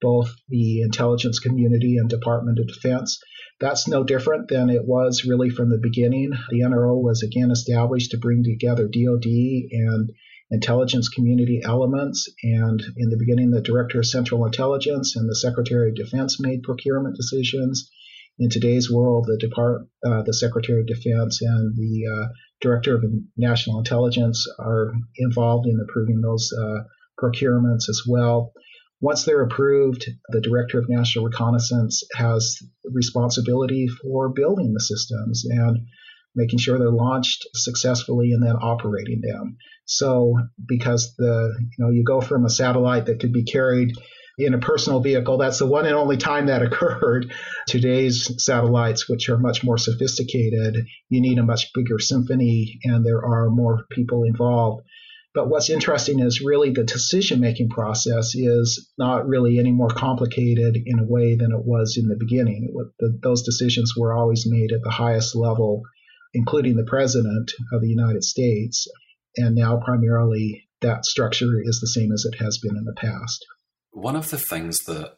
[0.00, 3.18] both the intelligence community and Department of Defense.
[3.60, 6.30] That's no different than it was really from the beginning.
[6.50, 10.10] The NRO was again established to bring together DoD and
[10.50, 12.28] intelligence community elements.
[12.42, 16.62] And in the beginning, the Director of Central Intelligence and the Secretary of Defense made
[16.62, 17.90] procurement decisions.
[18.38, 22.28] In today's world, the Depart, uh, the Secretary of Defense and the uh,
[22.60, 23.04] Director of
[23.36, 26.84] National Intelligence are involved in approving those uh,
[27.20, 28.52] procurements as well.
[29.00, 35.86] Once they're approved, the Director of National Reconnaissance has responsibility for building the systems and
[36.38, 39.58] making sure they're launched successfully and then operating them.
[39.84, 43.92] So because the you know you go from a satellite that could be carried
[44.38, 47.32] in a personal vehicle, that's the one and only time that occurred.
[47.66, 53.24] Today's satellites, which are much more sophisticated, you need a much bigger symphony and there
[53.24, 54.84] are more people involved.
[55.34, 60.76] But what's interesting is really the decision making process is not really any more complicated
[60.84, 62.74] in a way than it was in the beginning.
[62.98, 65.82] The, those decisions were always made at the highest level,
[66.34, 68.88] including the President of the United States
[69.36, 73.44] and now primarily that structure is the same as it has been in the past.
[73.90, 75.16] One of the things that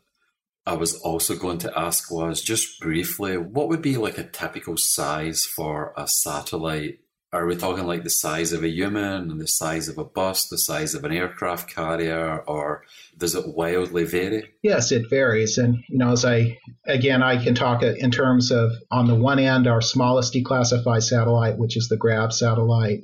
[0.66, 4.76] I was also going to ask was just briefly, what would be like a typical
[4.76, 7.00] size for a satellite?
[7.33, 10.49] Are we talking like the size of a human, and the size of a bus,
[10.49, 12.83] the size of an aircraft carrier, or
[13.16, 14.51] does it wildly vary?
[14.62, 15.57] Yes, it varies.
[15.57, 19.39] And, you know, as I, again, I can talk in terms of on the one
[19.39, 23.03] end, our smallest declassified satellite, which is the GRAB satellite,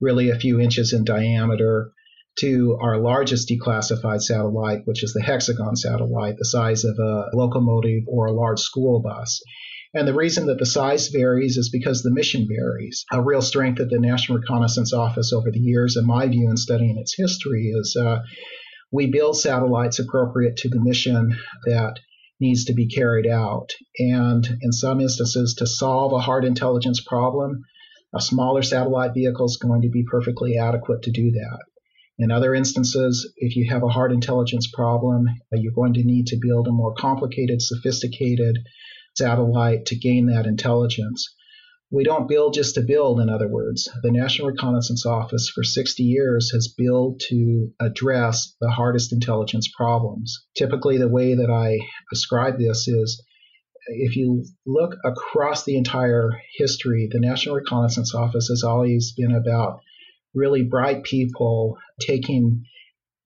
[0.00, 1.90] really a few inches in diameter,
[2.38, 8.04] to our largest declassified satellite, which is the Hexagon satellite, the size of a locomotive
[8.06, 9.42] or a large school bus.
[9.94, 13.04] And the reason that the size varies is because the mission varies.
[13.12, 16.56] A real strength of the National Reconnaissance Office over the years, in my view, in
[16.56, 18.18] studying its history, is uh,
[18.90, 22.00] we build satellites appropriate to the mission that
[22.40, 23.70] needs to be carried out.
[23.98, 27.62] And in some instances, to solve a hard intelligence problem,
[28.12, 31.60] a smaller satellite vehicle is going to be perfectly adequate to do that.
[32.18, 36.26] In other instances, if you have a hard intelligence problem, uh, you're going to need
[36.28, 38.58] to build a more complicated, sophisticated
[39.16, 41.34] satellite to gain that intelligence.
[41.90, 43.88] We don't build just to build, in other words.
[44.02, 50.44] The National Reconnaissance Office for 60 years has built to address the hardest intelligence problems.
[50.56, 51.78] Typically, the way that I
[52.10, 53.22] describe this is
[53.86, 59.80] if you look across the entire history, the National Reconnaissance Office has always been about
[60.34, 62.64] really bright people taking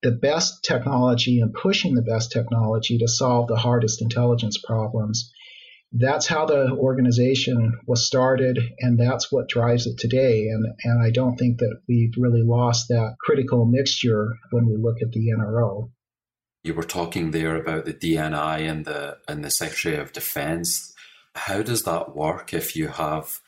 [0.03, 5.33] the best technology and pushing the best technology to solve the hardest intelligence problems.
[5.93, 10.49] That's how the organization was started, and that's what drives it today.
[10.49, 14.97] And, and I don't think that we've really lost that critical mixture when we look
[15.01, 15.91] at the NRO.
[16.63, 20.93] You were talking there about the DNI and the and the Secretary of Defense.
[21.35, 23.41] How does that work if you have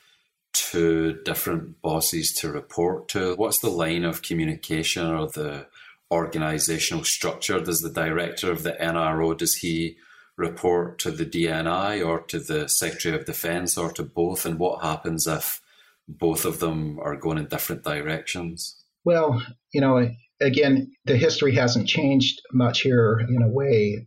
[0.53, 3.35] two different bosses to report to?
[3.35, 5.67] What's the line of communication or the
[6.09, 7.59] organizational structure?
[7.59, 9.97] Does the director of the NRO does he
[10.41, 14.45] report to the DNI or to the Secretary of Defense or to both?
[14.45, 15.61] And what happens if
[16.07, 18.83] both of them are going in different directions?
[19.05, 19.41] Well,
[19.73, 20.09] you know,
[20.41, 24.05] again, the history hasn't changed much here in a way.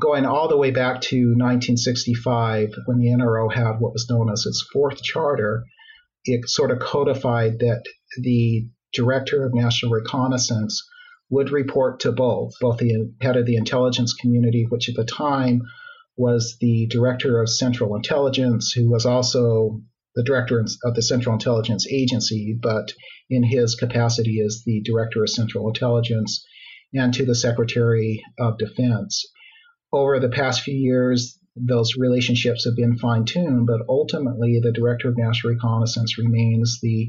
[0.00, 4.44] Going all the way back to 1965, when the NRO had what was known as
[4.46, 5.64] its fourth charter,
[6.24, 7.84] it sort of codified that
[8.18, 10.82] the director of national reconnaissance
[11.30, 15.62] would report to both, both the head of the intelligence community, which at the time
[16.16, 19.80] was the director of central intelligence, who was also
[20.14, 22.92] the director of the Central Intelligence Agency, but
[23.28, 26.46] in his capacity as the director of Central Intelligence,
[26.92, 29.26] and to the Secretary of Defense.
[29.92, 35.08] Over the past few years, those relationships have been fine tuned, but ultimately the Director
[35.08, 37.08] of National Reconnaissance remains the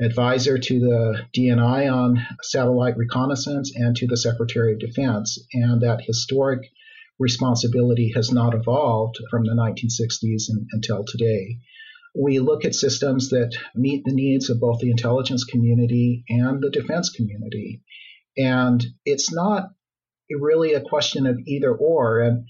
[0.00, 6.02] advisor to the DNI on satellite reconnaissance and to the Secretary of Defense, and that
[6.02, 6.70] historic
[7.18, 11.58] responsibility has not evolved from the 1960s and, until today.
[12.14, 16.70] We look at systems that meet the needs of both the intelligence community and the
[16.70, 17.82] defense community.
[18.36, 19.70] And it's not
[20.30, 22.20] really a question of either or.
[22.20, 22.46] And,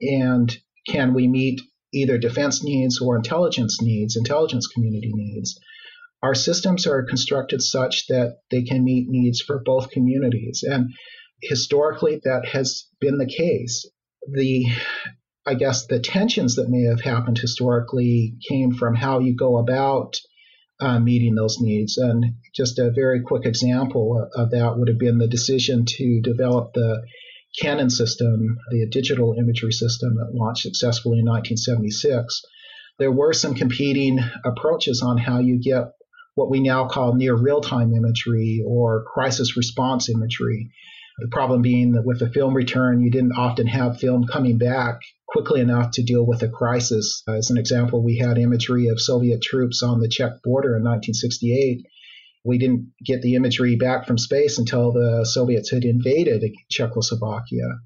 [0.00, 0.56] and
[0.88, 1.60] can we meet
[1.92, 5.58] either defense needs or intelligence needs, intelligence community needs?
[6.24, 10.64] Our systems are constructed such that they can meet needs for both communities.
[10.66, 10.94] And
[11.42, 13.86] historically, that has been the case
[14.32, 14.64] the
[15.44, 20.16] I guess the tensions that may have happened historically came from how you go about
[20.80, 21.98] uh, meeting those needs.
[21.98, 26.72] And just a very quick example of that would have been the decision to develop
[26.72, 27.02] the
[27.62, 32.40] Kennen system, the digital imagery system that launched successfully in 1976.
[32.98, 35.92] There were some competing approaches on how you get
[36.34, 40.70] what we now call near real time imagery or crisis response imagery.
[41.18, 44.98] The problem being that with the film return, you didn't often have film coming back
[45.28, 47.22] quickly enough to deal with a crisis.
[47.28, 51.82] As an example, we had imagery of Soviet troops on the Czech border in 1968.
[52.44, 57.78] We didn't get the imagery back from space until the Soviets had invaded Czechoslovakia.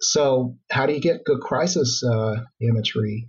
[0.00, 3.26] So, how do you get good crisis uh, imagery?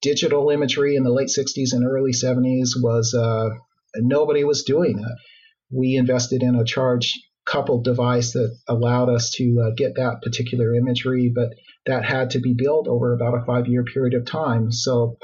[0.00, 3.50] Digital imagery in the late 60s and early 70s was uh,
[3.96, 5.18] nobody was doing it.
[5.70, 7.12] We invested in a charge
[7.44, 11.48] coupled device that allowed us to uh, get that particular imagery, but
[11.86, 14.70] that had to be built over about a five year period of time.
[14.70, 15.16] So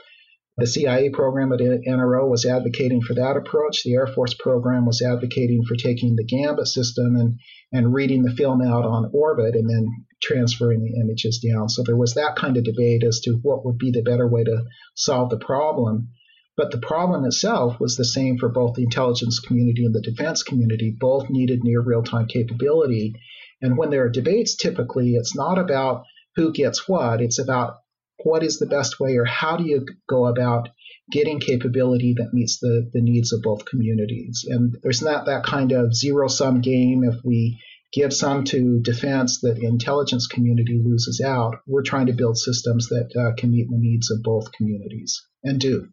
[0.57, 3.83] the CIA program at NRO was advocating for that approach.
[3.83, 7.41] The Air Force program was advocating for taking the Gambit system and,
[7.73, 9.89] and reading the film out on orbit and then
[10.23, 11.69] transferring the images down.
[11.69, 14.45] So there was that kind of debate as to what would be the better way
[14.45, 16.11] to solve the problem.
[16.57, 20.43] But the problem itself was the same for both the intelligence community and the defense
[20.43, 20.97] community.
[20.97, 23.15] Both needed near real time capability.
[23.61, 26.05] And when there are debates, typically it's not about
[26.37, 27.79] who gets what, it's about
[28.23, 30.69] what is the best way or how do you go about
[31.11, 34.47] getting capability that meets the, the needs of both communities.
[34.49, 37.61] And there's not that kind of zero sum game if we
[37.93, 41.57] give some to defense that intelligence community loses out.
[41.67, 45.61] We're trying to build systems that uh, can meet the needs of both communities and
[45.61, 45.89] do.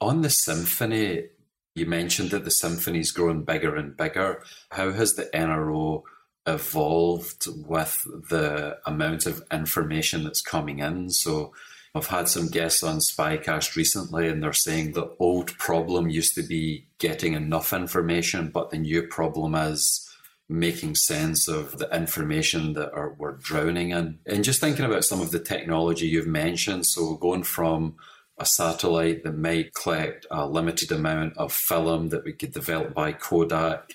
[0.00, 1.28] On the symphony,
[1.74, 4.42] you mentioned that the symphony's grown bigger and bigger.
[4.70, 6.02] How has the NRO
[6.46, 11.10] evolved with the amount of information that's coming in?
[11.10, 11.52] So
[11.94, 16.42] I've had some guests on Spycast recently, and they're saying the old problem used to
[16.42, 20.02] be getting enough information, but the new problem is
[20.48, 24.18] making sense of the information that are, we're drowning in.
[24.26, 27.96] And just thinking about some of the technology you've mentioned, so going from
[28.38, 33.12] a satellite that might collect a limited amount of film that we could develop by
[33.12, 33.90] Kodak.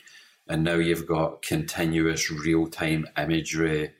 [0.47, 3.91] And now you've got continuous real time imagery.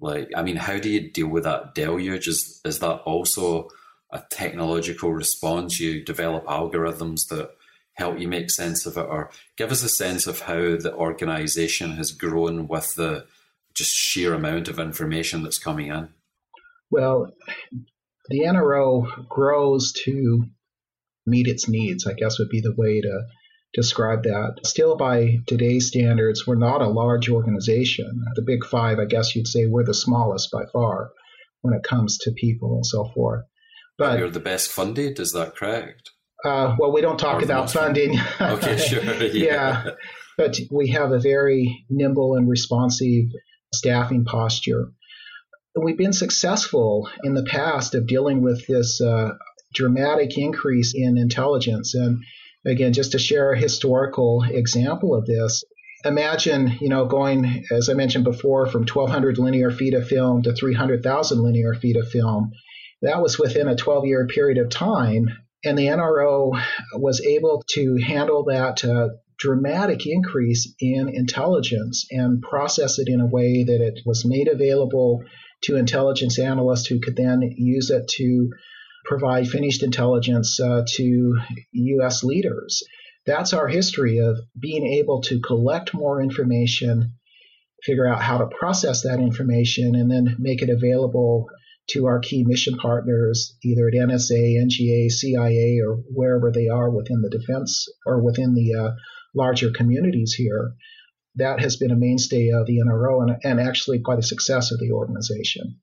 [0.00, 2.28] Like, I mean, how do you deal with that deluge?
[2.28, 3.68] Is, is that also
[4.10, 5.78] a technological response?
[5.78, 7.50] You develop algorithms that
[7.94, 11.92] help you make sense of it, or give us a sense of how the organization
[11.92, 13.24] has grown with the
[13.72, 16.08] just sheer amount of information that's coming in?
[16.90, 17.32] Well,
[18.28, 20.44] the NRO grows to
[21.26, 23.22] meet its needs, I guess would be the way to
[23.74, 24.60] describe that.
[24.64, 28.24] Still, by today's standards, we're not a large organization.
[28.34, 31.10] The big five, I guess you'd say, we're the smallest by far
[31.62, 33.44] when it comes to people and so forth.
[33.98, 36.10] But you're the best funded, is that correct?
[36.44, 38.18] Uh, well, we don't talk about funding.
[38.40, 39.02] okay, sure.
[39.32, 39.84] Yeah.
[39.84, 39.90] yeah.
[40.36, 43.26] But we have a very nimble and responsive
[43.72, 44.92] staffing posture
[45.82, 49.30] we've been successful in the past of dealing with this uh,
[49.74, 51.94] dramatic increase in intelligence.
[51.94, 52.22] And
[52.64, 55.64] again, just to share a historical example of this,
[56.04, 60.52] imagine, you know, going, as I mentioned before, from 1,200 linear feet of film to
[60.52, 62.52] 300,000 linear feet of film.
[63.02, 65.28] That was within a 12 year period of time.
[65.64, 66.62] And the NRO
[66.94, 69.08] was able to handle that uh,
[69.38, 75.24] dramatic increase in intelligence and process it in a way that it was made available
[75.64, 78.50] to intelligence analysts who could then use it to
[79.04, 81.38] provide finished intelligence uh, to
[81.72, 82.24] U.S.
[82.24, 82.82] leaders.
[83.26, 87.14] That's our history of being able to collect more information,
[87.82, 91.46] figure out how to process that information, and then make it available
[91.90, 97.20] to our key mission partners, either at NSA, NGA, CIA, or wherever they are within
[97.20, 98.90] the defense or within the uh,
[99.34, 100.74] larger communities here
[101.36, 104.78] that has been a mainstay of the NRO and, and actually quite a success of
[104.78, 105.80] the organization.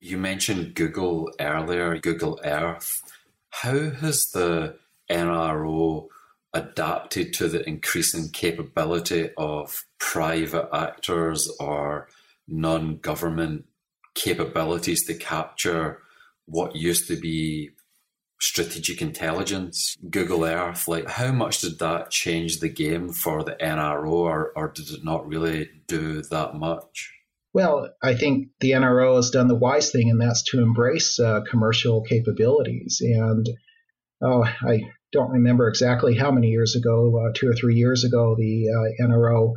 [0.00, 3.00] You mentioned Google earlier, Google Earth.
[3.50, 4.76] How has the
[5.10, 6.08] NRO
[6.52, 12.08] adapted to the increasing capability of private actors or
[12.46, 13.64] non government
[14.14, 16.00] capabilities to capture
[16.46, 17.70] what used to be
[18.44, 24.10] strategic intelligence, Google Earth, like how much did that change the game for the NRO
[24.12, 27.10] or, or did it not really do that much?
[27.54, 31.40] Well, I think the NRO has done the wise thing, and that's to embrace uh,
[31.48, 33.00] commercial capabilities.
[33.00, 33.48] And
[34.20, 34.82] oh, I
[35.12, 39.06] don't remember exactly how many years ago, uh, two or three years ago, the uh,
[39.06, 39.54] NRO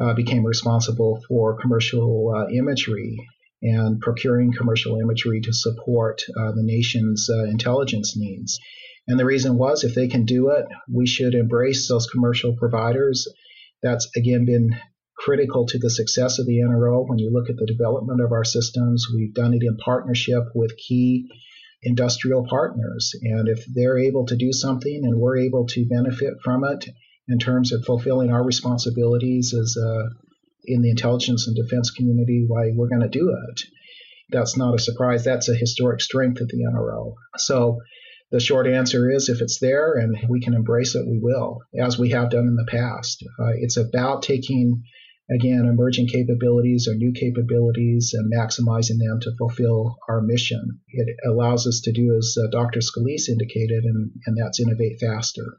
[0.00, 3.18] uh, became responsible for commercial uh, imagery
[3.62, 8.58] and procuring commercial imagery to support uh, the nation's uh, intelligence needs.
[9.06, 13.26] And the reason was if they can do it, we should embrace those commercial providers.
[13.82, 14.76] That's again been
[15.16, 17.08] critical to the success of the NRO.
[17.08, 20.76] When you look at the development of our systems, we've done it in partnership with
[20.76, 21.28] key
[21.82, 23.12] industrial partners.
[23.22, 26.88] And if they're able to do something and we're able to benefit from it
[27.28, 30.10] in terms of fulfilling our responsibilities as a
[30.64, 33.62] in the intelligence and defense community why we're going to do it.
[34.30, 35.24] That's not a surprise.
[35.24, 37.14] That's a historic strength of the NRO.
[37.36, 37.80] So
[38.30, 41.98] the short answer is if it's there and we can embrace it, we will, as
[41.98, 43.22] we have done in the past.
[43.38, 44.84] Uh, it's about taking,
[45.30, 50.80] again, emerging capabilities or new capabilities and maximizing them to fulfill our mission.
[50.88, 52.80] It allows us to do as uh, Dr.
[52.80, 55.58] Scolese indicated, and, and that's innovate faster.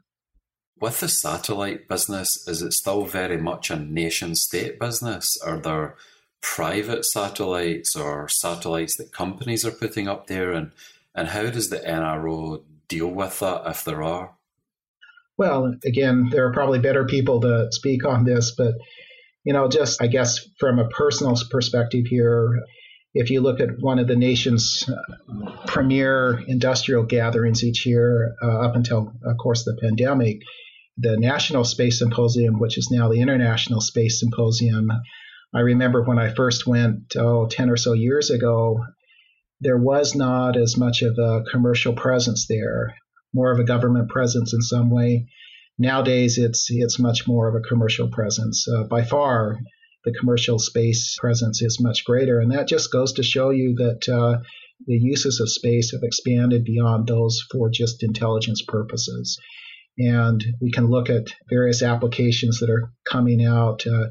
[0.84, 5.38] With the satellite business, is it still very much a nation state business?
[5.40, 5.96] Are there
[6.42, 10.52] private satellites or satellites that companies are putting up there?
[10.52, 10.72] And,
[11.14, 14.34] and how does the NRO deal with that if there are?
[15.38, 18.74] Well, again, there are probably better people to speak on this, but
[19.42, 22.62] you know, just I guess from a personal perspective here,
[23.14, 24.84] if you look at one of the nation's
[25.66, 30.42] premier industrial gatherings each year, uh, up until, of course, the pandemic,
[30.96, 34.90] the National Space Symposium, which is now the International Space Symposium.
[35.52, 38.84] I remember when I first went, oh, 10 or so years ago,
[39.60, 42.94] there was not as much of a commercial presence there,
[43.32, 45.26] more of a government presence in some way.
[45.78, 48.68] Nowadays, it's it's much more of a commercial presence.
[48.68, 49.58] Uh, by far,
[50.04, 54.08] the commercial space presence is much greater, and that just goes to show you that
[54.08, 54.40] uh,
[54.86, 59.40] the uses of space have expanded beyond those for just intelligence purposes
[59.98, 64.08] and we can look at various applications that are coming out, uh,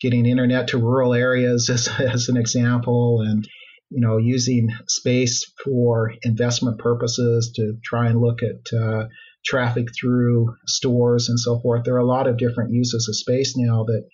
[0.00, 3.48] getting internet to rural areas as, as an example, and
[3.90, 9.06] you know using space for investment purposes to try and look at uh,
[9.44, 11.84] traffic through stores and so forth.
[11.84, 14.04] There are a lot of different uses of space now that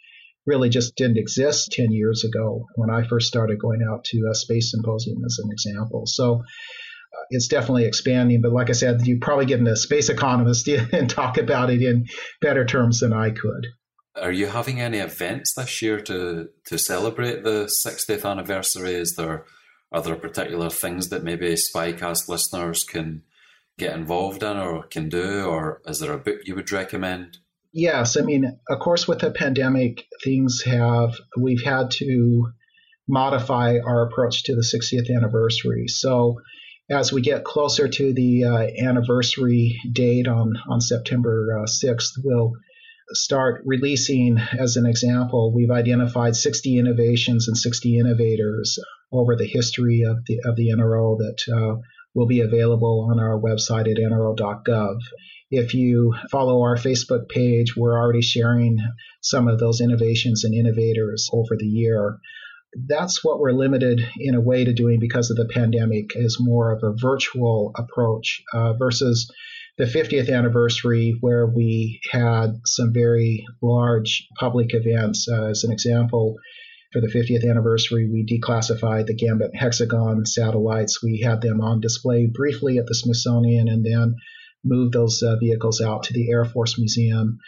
[0.47, 4.35] really just didn't exist 10 years ago when I first started going out to a
[4.35, 6.05] space symposium as an example.
[6.07, 6.43] So
[7.13, 8.41] Uh, it's definitely expanding.
[8.43, 12.07] But like I said, you probably get a space economist and talk about it in
[12.41, 13.67] better terms than I could.
[14.21, 18.95] Are you having any events this year to to celebrate the 60th anniversary?
[18.95, 19.45] Is there
[19.93, 23.23] are there particular things that maybe Spycast listeners can
[23.79, 27.39] get involved in or can do, or is there a book you would recommend?
[27.73, 32.53] Yes, I mean, of course, with the pandemic, things have we've had to
[33.07, 35.87] modify our approach to the 60th anniversary.
[35.89, 36.41] So
[36.89, 42.53] as we get closer to the uh, anniversary date on, on September uh, 6th, we'll
[43.11, 48.79] start releasing, as an example, we've identified 60 innovations and 60 innovators
[49.13, 51.81] over the history of the, of the NRO that uh,
[52.15, 54.99] will be available on our website at nro.gov.
[55.51, 58.79] If you follow our Facebook page, we're already sharing
[59.21, 62.19] some of those innovations and innovators over the year
[62.87, 66.73] that's what we're limited in a way to doing because of the pandemic is more
[66.73, 69.31] of a virtual approach uh, versus
[69.79, 75.29] the 50th anniversary where we had some very large public events.
[75.31, 76.37] Uh, as an example
[76.93, 81.03] for the 50th anniversary we declassified the gambit hexagon satellites.
[81.03, 84.17] We had them on display briefly at the smithsonian and then
[84.65, 87.39] moved those uh, vehicles out to the air force museum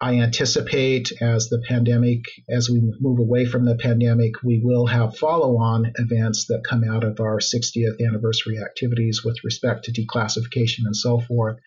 [0.00, 5.16] I anticipate as the pandemic, as we move away from the pandemic, we will have
[5.16, 10.84] follow on events that come out of our 60th anniversary activities with respect to declassification
[10.84, 11.58] and so forth.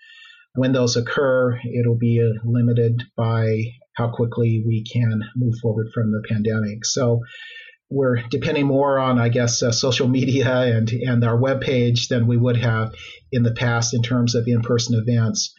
[0.54, 3.64] When those occur, it'll be limited by
[3.96, 6.86] how quickly we can move forward from the pandemic.
[6.86, 7.22] So
[7.90, 12.38] we're depending more on, I guess, uh, social media and, and our webpage than we
[12.38, 12.94] would have
[13.32, 15.54] in the past in terms of in person events.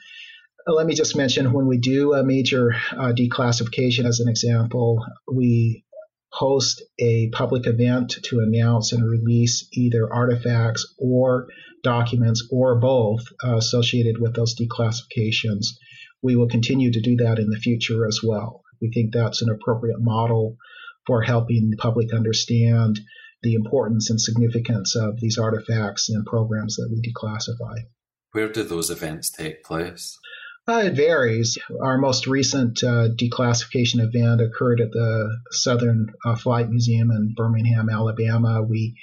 [0.73, 5.85] Let me just mention when we do a major uh, declassification, as an example, we
[6.31, 11.49] host a public event to announce and release either artifacts or
[11.83, 15.67] documents or both uh, associated with those declassifications.
[16.23, 18.63] we will continue to do that in the future as well.
[18.81, 20.57] We think that's an appropriate model
[21.07, 23.01] for helping the public understand
[23.43, 27.87] the importance and significance of these artifacts and programs that we declassify.
[28.33, 30.17] Where do those events take place?
[30.71, 31.59] Uh, it varies.
[31.83, 37.89] Our most recent uh, declassification event occurred at the Southern uh, Flight Museum in Birmingham,
[37.91, 38.63] Alabama.
[38.63, 38.95] We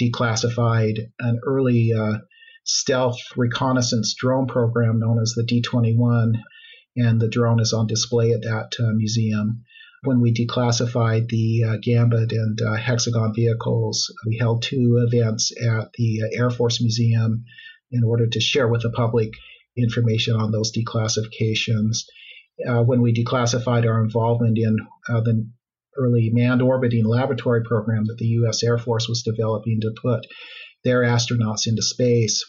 [0.00, 2.18] declassified an early uh,
[2.64, 6.42] stealth reconnaissance drone program known as the D 21,
[6.96, 9.62] and the drone is on display at that uh, museum.
[10.02, 16.22] When we declassified the uh, Gambit and Hexagon vehicles, we held two events at the
[16.36, 17.44] Air Force Museum
[17.92, 19.30] in order to share with the public
[19.76, 22.04] information on those declassifications.
[22.68, 24.76] Uh, when we declassified our involvement in
[25.08, 25.48] uh, the
[25.96, 28.62] early manned orbiting laboratory program that the U.S.
[28.62, 30.26] Air Force was developing to put
[30.84, 32.44] their astronauts into space,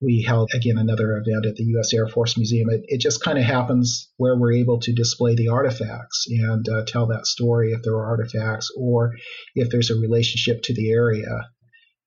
[0.00, 1.92] we held again another event at the U.S.
[1.94, 2.68] Air Force Museum.
[2.70, 6.84] It, it just kind of happens where we're able to display the artifacts and uh,
[6.86, 9.14] tell that story if there are artifacts or
[9.54, 11.48] if there's a relationship to the area.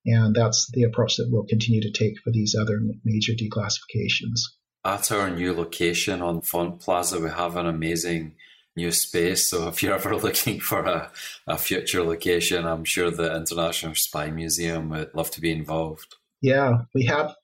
[0.08, 4.40] And that's the approach that we'll continue to take for these other major declassifications.
[4.86, 8.36] At our new location on L'Enfant Plaza, we have an amazing
[8.78, 9.50] new space.
[9.50, 11.12] So if you're ever looking for a,
[11.46, 16.16] a future location, I'm sure the International Spy Museum would love to be involved.
[16.42, 17.36] Yeah, we have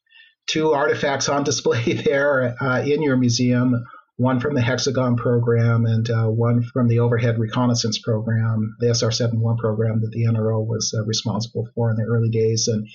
[0.48, 3.84] two artifacts on display there uh, in your museum
[4.18, 9.12] one from the Hexagon program and uh, one from the Overhead Reconnaissance program, the SR
[9.12, 12.68] 71 program that the NRO was uh, responsible for in the early days.
[12.68, 12.88] And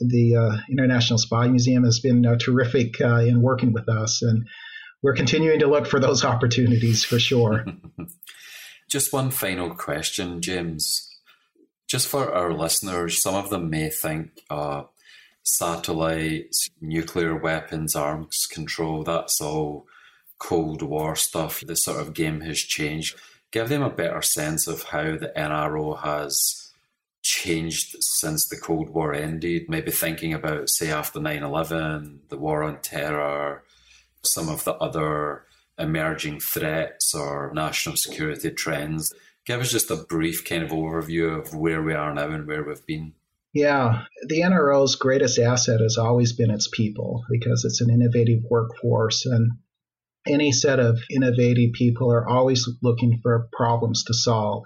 [0.00, 4.22] the uh, International Spy Museum has been uh, terrific uh, in working with us.
[4.22, 4.46] And
[5.02, 7.64] we're continuing to look for those opportunities for sure.
[8.90, 11.08] Just one final question, James.
[11.88, 14.84] Just for our listeners, some of them may think uh,
[15.44, 19.86] satellites, nuclear weapons, arms control, that's all
[20.38, 23.16] Cold War stuff, the sort of game has changed.
[23.50, 26.72] Give them a better sense of how the NRO has
[27.22, 29.64] changed since the Cold War ended.
[29.68, 33.64] Maybe thinking about, say, after 9 11, the war on terror,
[34.22, 35.44] some of the other
[35.78, 39.12] emerging threats or national security trends.
[39.44, 42.64] Give us just a brief kind of overview of where we are now and where
[42.64, 43.14] we've been.
[43.52, 49.26] Yeah, the NRO's greatest asset has always been its people because it's an innovative workforce.
[49.26, 49.52] And
[50.26, 54.64] any set of innovative people are always looking for problems to solve.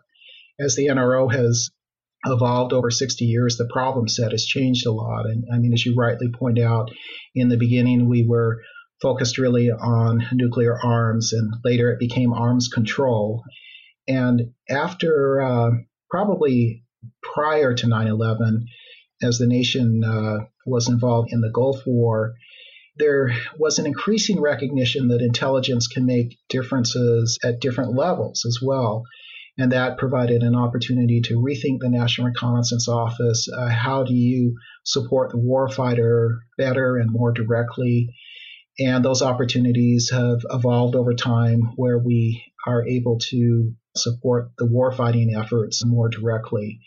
[0.61, 1.71] As the NRO has
[2.25, 5.27] evolved over 60 years, the problem set has changed a lot.
[5.27, 6.91] And I mean, as you rightly point out,
[7.35, 8.63] in the beginning, we were
[9.01, 13.45] focused really on nuclear arms, and later it became arms control.
[14.09, 15.71] And after uh,
[16.11, 16.85] probably
[17.23, 18.67] prior to 9 11,
[19.23, 22.35] as the nation uh, was involved in the Gulf War,
[22.99, 29.05] there was an increasing recognition that intelligence can make differences at different levels as well.
[29.57, 33.49] And that provided an opportunity to rethink the National Reconnaissance Office.
[33.49, 38.15] Uh, how do you support the warfighter better and more directly?
[38.79, 45.37] And those opportunities have evolved over time where we are able to support the warfighting
[45.37, 46.81] efforts more directly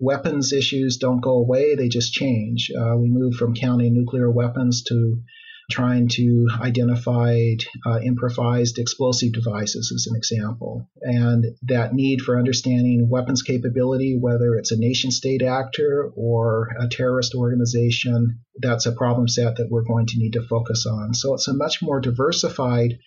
[0.00, 2.70] weapons issues don't go away, they just change.
[2.76, 5.22] Uh, we move from counting nuclear weapons to
[5.70, 7.54] trying to identify
[7.86, 10.88] uh, improvised explosive devices as an example.
[11.00, 16.88] And that need for understanding weapons capability, whether it's a nation state actor or a
[16.88, 21.14] terrorist organization, that's a problem set that we're going to need to focus on.
[21.14, 22.98] So it's a much more diversified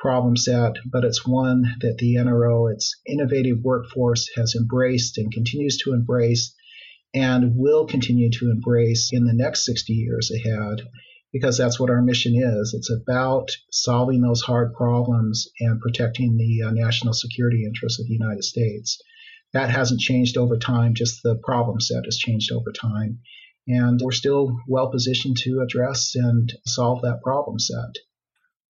[0.00, 5.76] problem set, but it's one that the NRO, its innovative workforce, has embraced and continues
[5.78, 6.54] to embrace
[7.14, 10.80] and will continue to embrace in the next 60 years ahead
[11.32, 12.74] because that's what our mission is.
[12.74, 18.14] It's about solving those hard problems and protecting the uh, national security interests of the
[18.14, 18.98] United States.
[19.52, 23.18] That hasn't changed over time, just the problem set has changed over time.
[23.68, 27.96] And we're still well positioned to address and solve that problem set.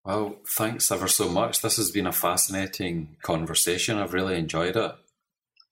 [0.05, 1.61] Well, thanks ever so much.
[1.61, 3.99] This has been a fascinating conversation.
[3.99, 4.93] I've really enjoyed it.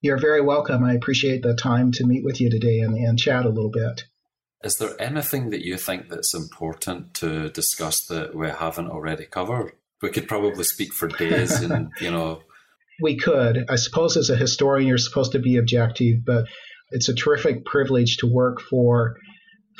[0.00, 0.84] You're very welcome.
[0.84, 4.04] I appreciate the time to meet with you today and, and chat a little bit.
[4.62, 9.72] Is there anything that you think that's important to discuss that we haven't already covered?
[10.02, 12.42] We could probably speak for days and, you know.
[13.00, 13.64] We could.
[13.68, 16.46] I suppose as a historian, you're supposed to be objective, but
[16.90, 19.16] it's a terrific privilege to work for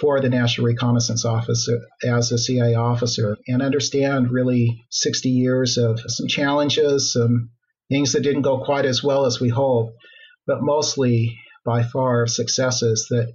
[0.01, 1.69] for the National Reconnaissance Office
[2.05, 7.51] as a CIA officer and understand really 60 years of some challenges, some
[7.91, 9.97] things that didn't go quite as well as we hoped,
[10.47, 13.33] but mostly by far successes that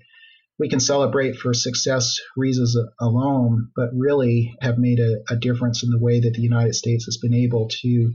[0.60, 5.90] we can celebrate for success reasons alone, but really have made a, a difference in
[5.90, 8.14] the way that the United States has been able to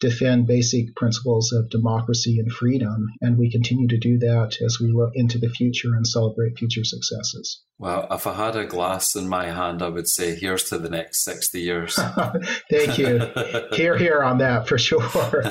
[0.00, 3.08] defend basic principles of democracy and freedom.
[3.20, 6.84] And we continue to do that as we look into the future and celebrate future
[6.84, 7.62] successes.
[7.78, 10.90] Well, if I had a glass in my hand, I would say, here's to the
[10.90, 11.94] next 60 years.
[12.70, 13.30] Thank you.
[13.72, 15.44] here, here on that for sure.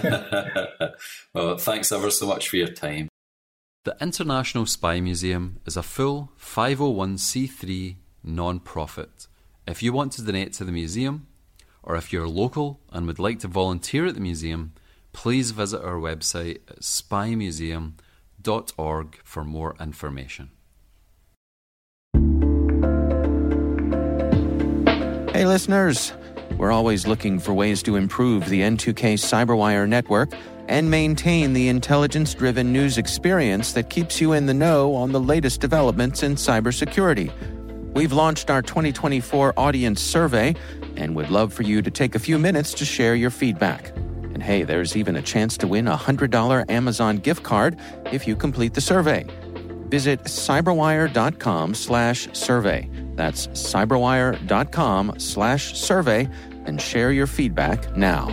[1.33, 3.09] well, thanks ever so much for your time.
[3.83, 9.27] The International Spy Museum is a full 501c3 non profit.
[9.67, 11.27] If you want to donate to the museum,
[11.83, 14.73] or if you're local and would like to volunteer at the museum,
[15.11, 20.49] please visit our website at spymuseum.org for more information.
[25.33, 26.13] Hey, listeners.
[26.57, 30.33] We're always looking for ways to improve the N2K Cyberwire network
[30.67, 35.19] and maintain the intelligence driven news experience that keeps you in the know on the
[35.19, 37.31] latest developments in cybersecurity.
[37.93, 40.55] We've launched our 2024 audience survey
[40.97, 43.95] and would love for you to take a few minutes to share your feedback.
[44.33, 47.77] And hey, there's even a chance to win a $100 Amazon gift card
[48.11, 49.25] if you complete the survey.
[49.89, 52.89] Visit cyberwire.com slash survey.
[53.15, 56.27] That's cyberwire.com slash survey
[56.65, 58.27] and share your feedback now.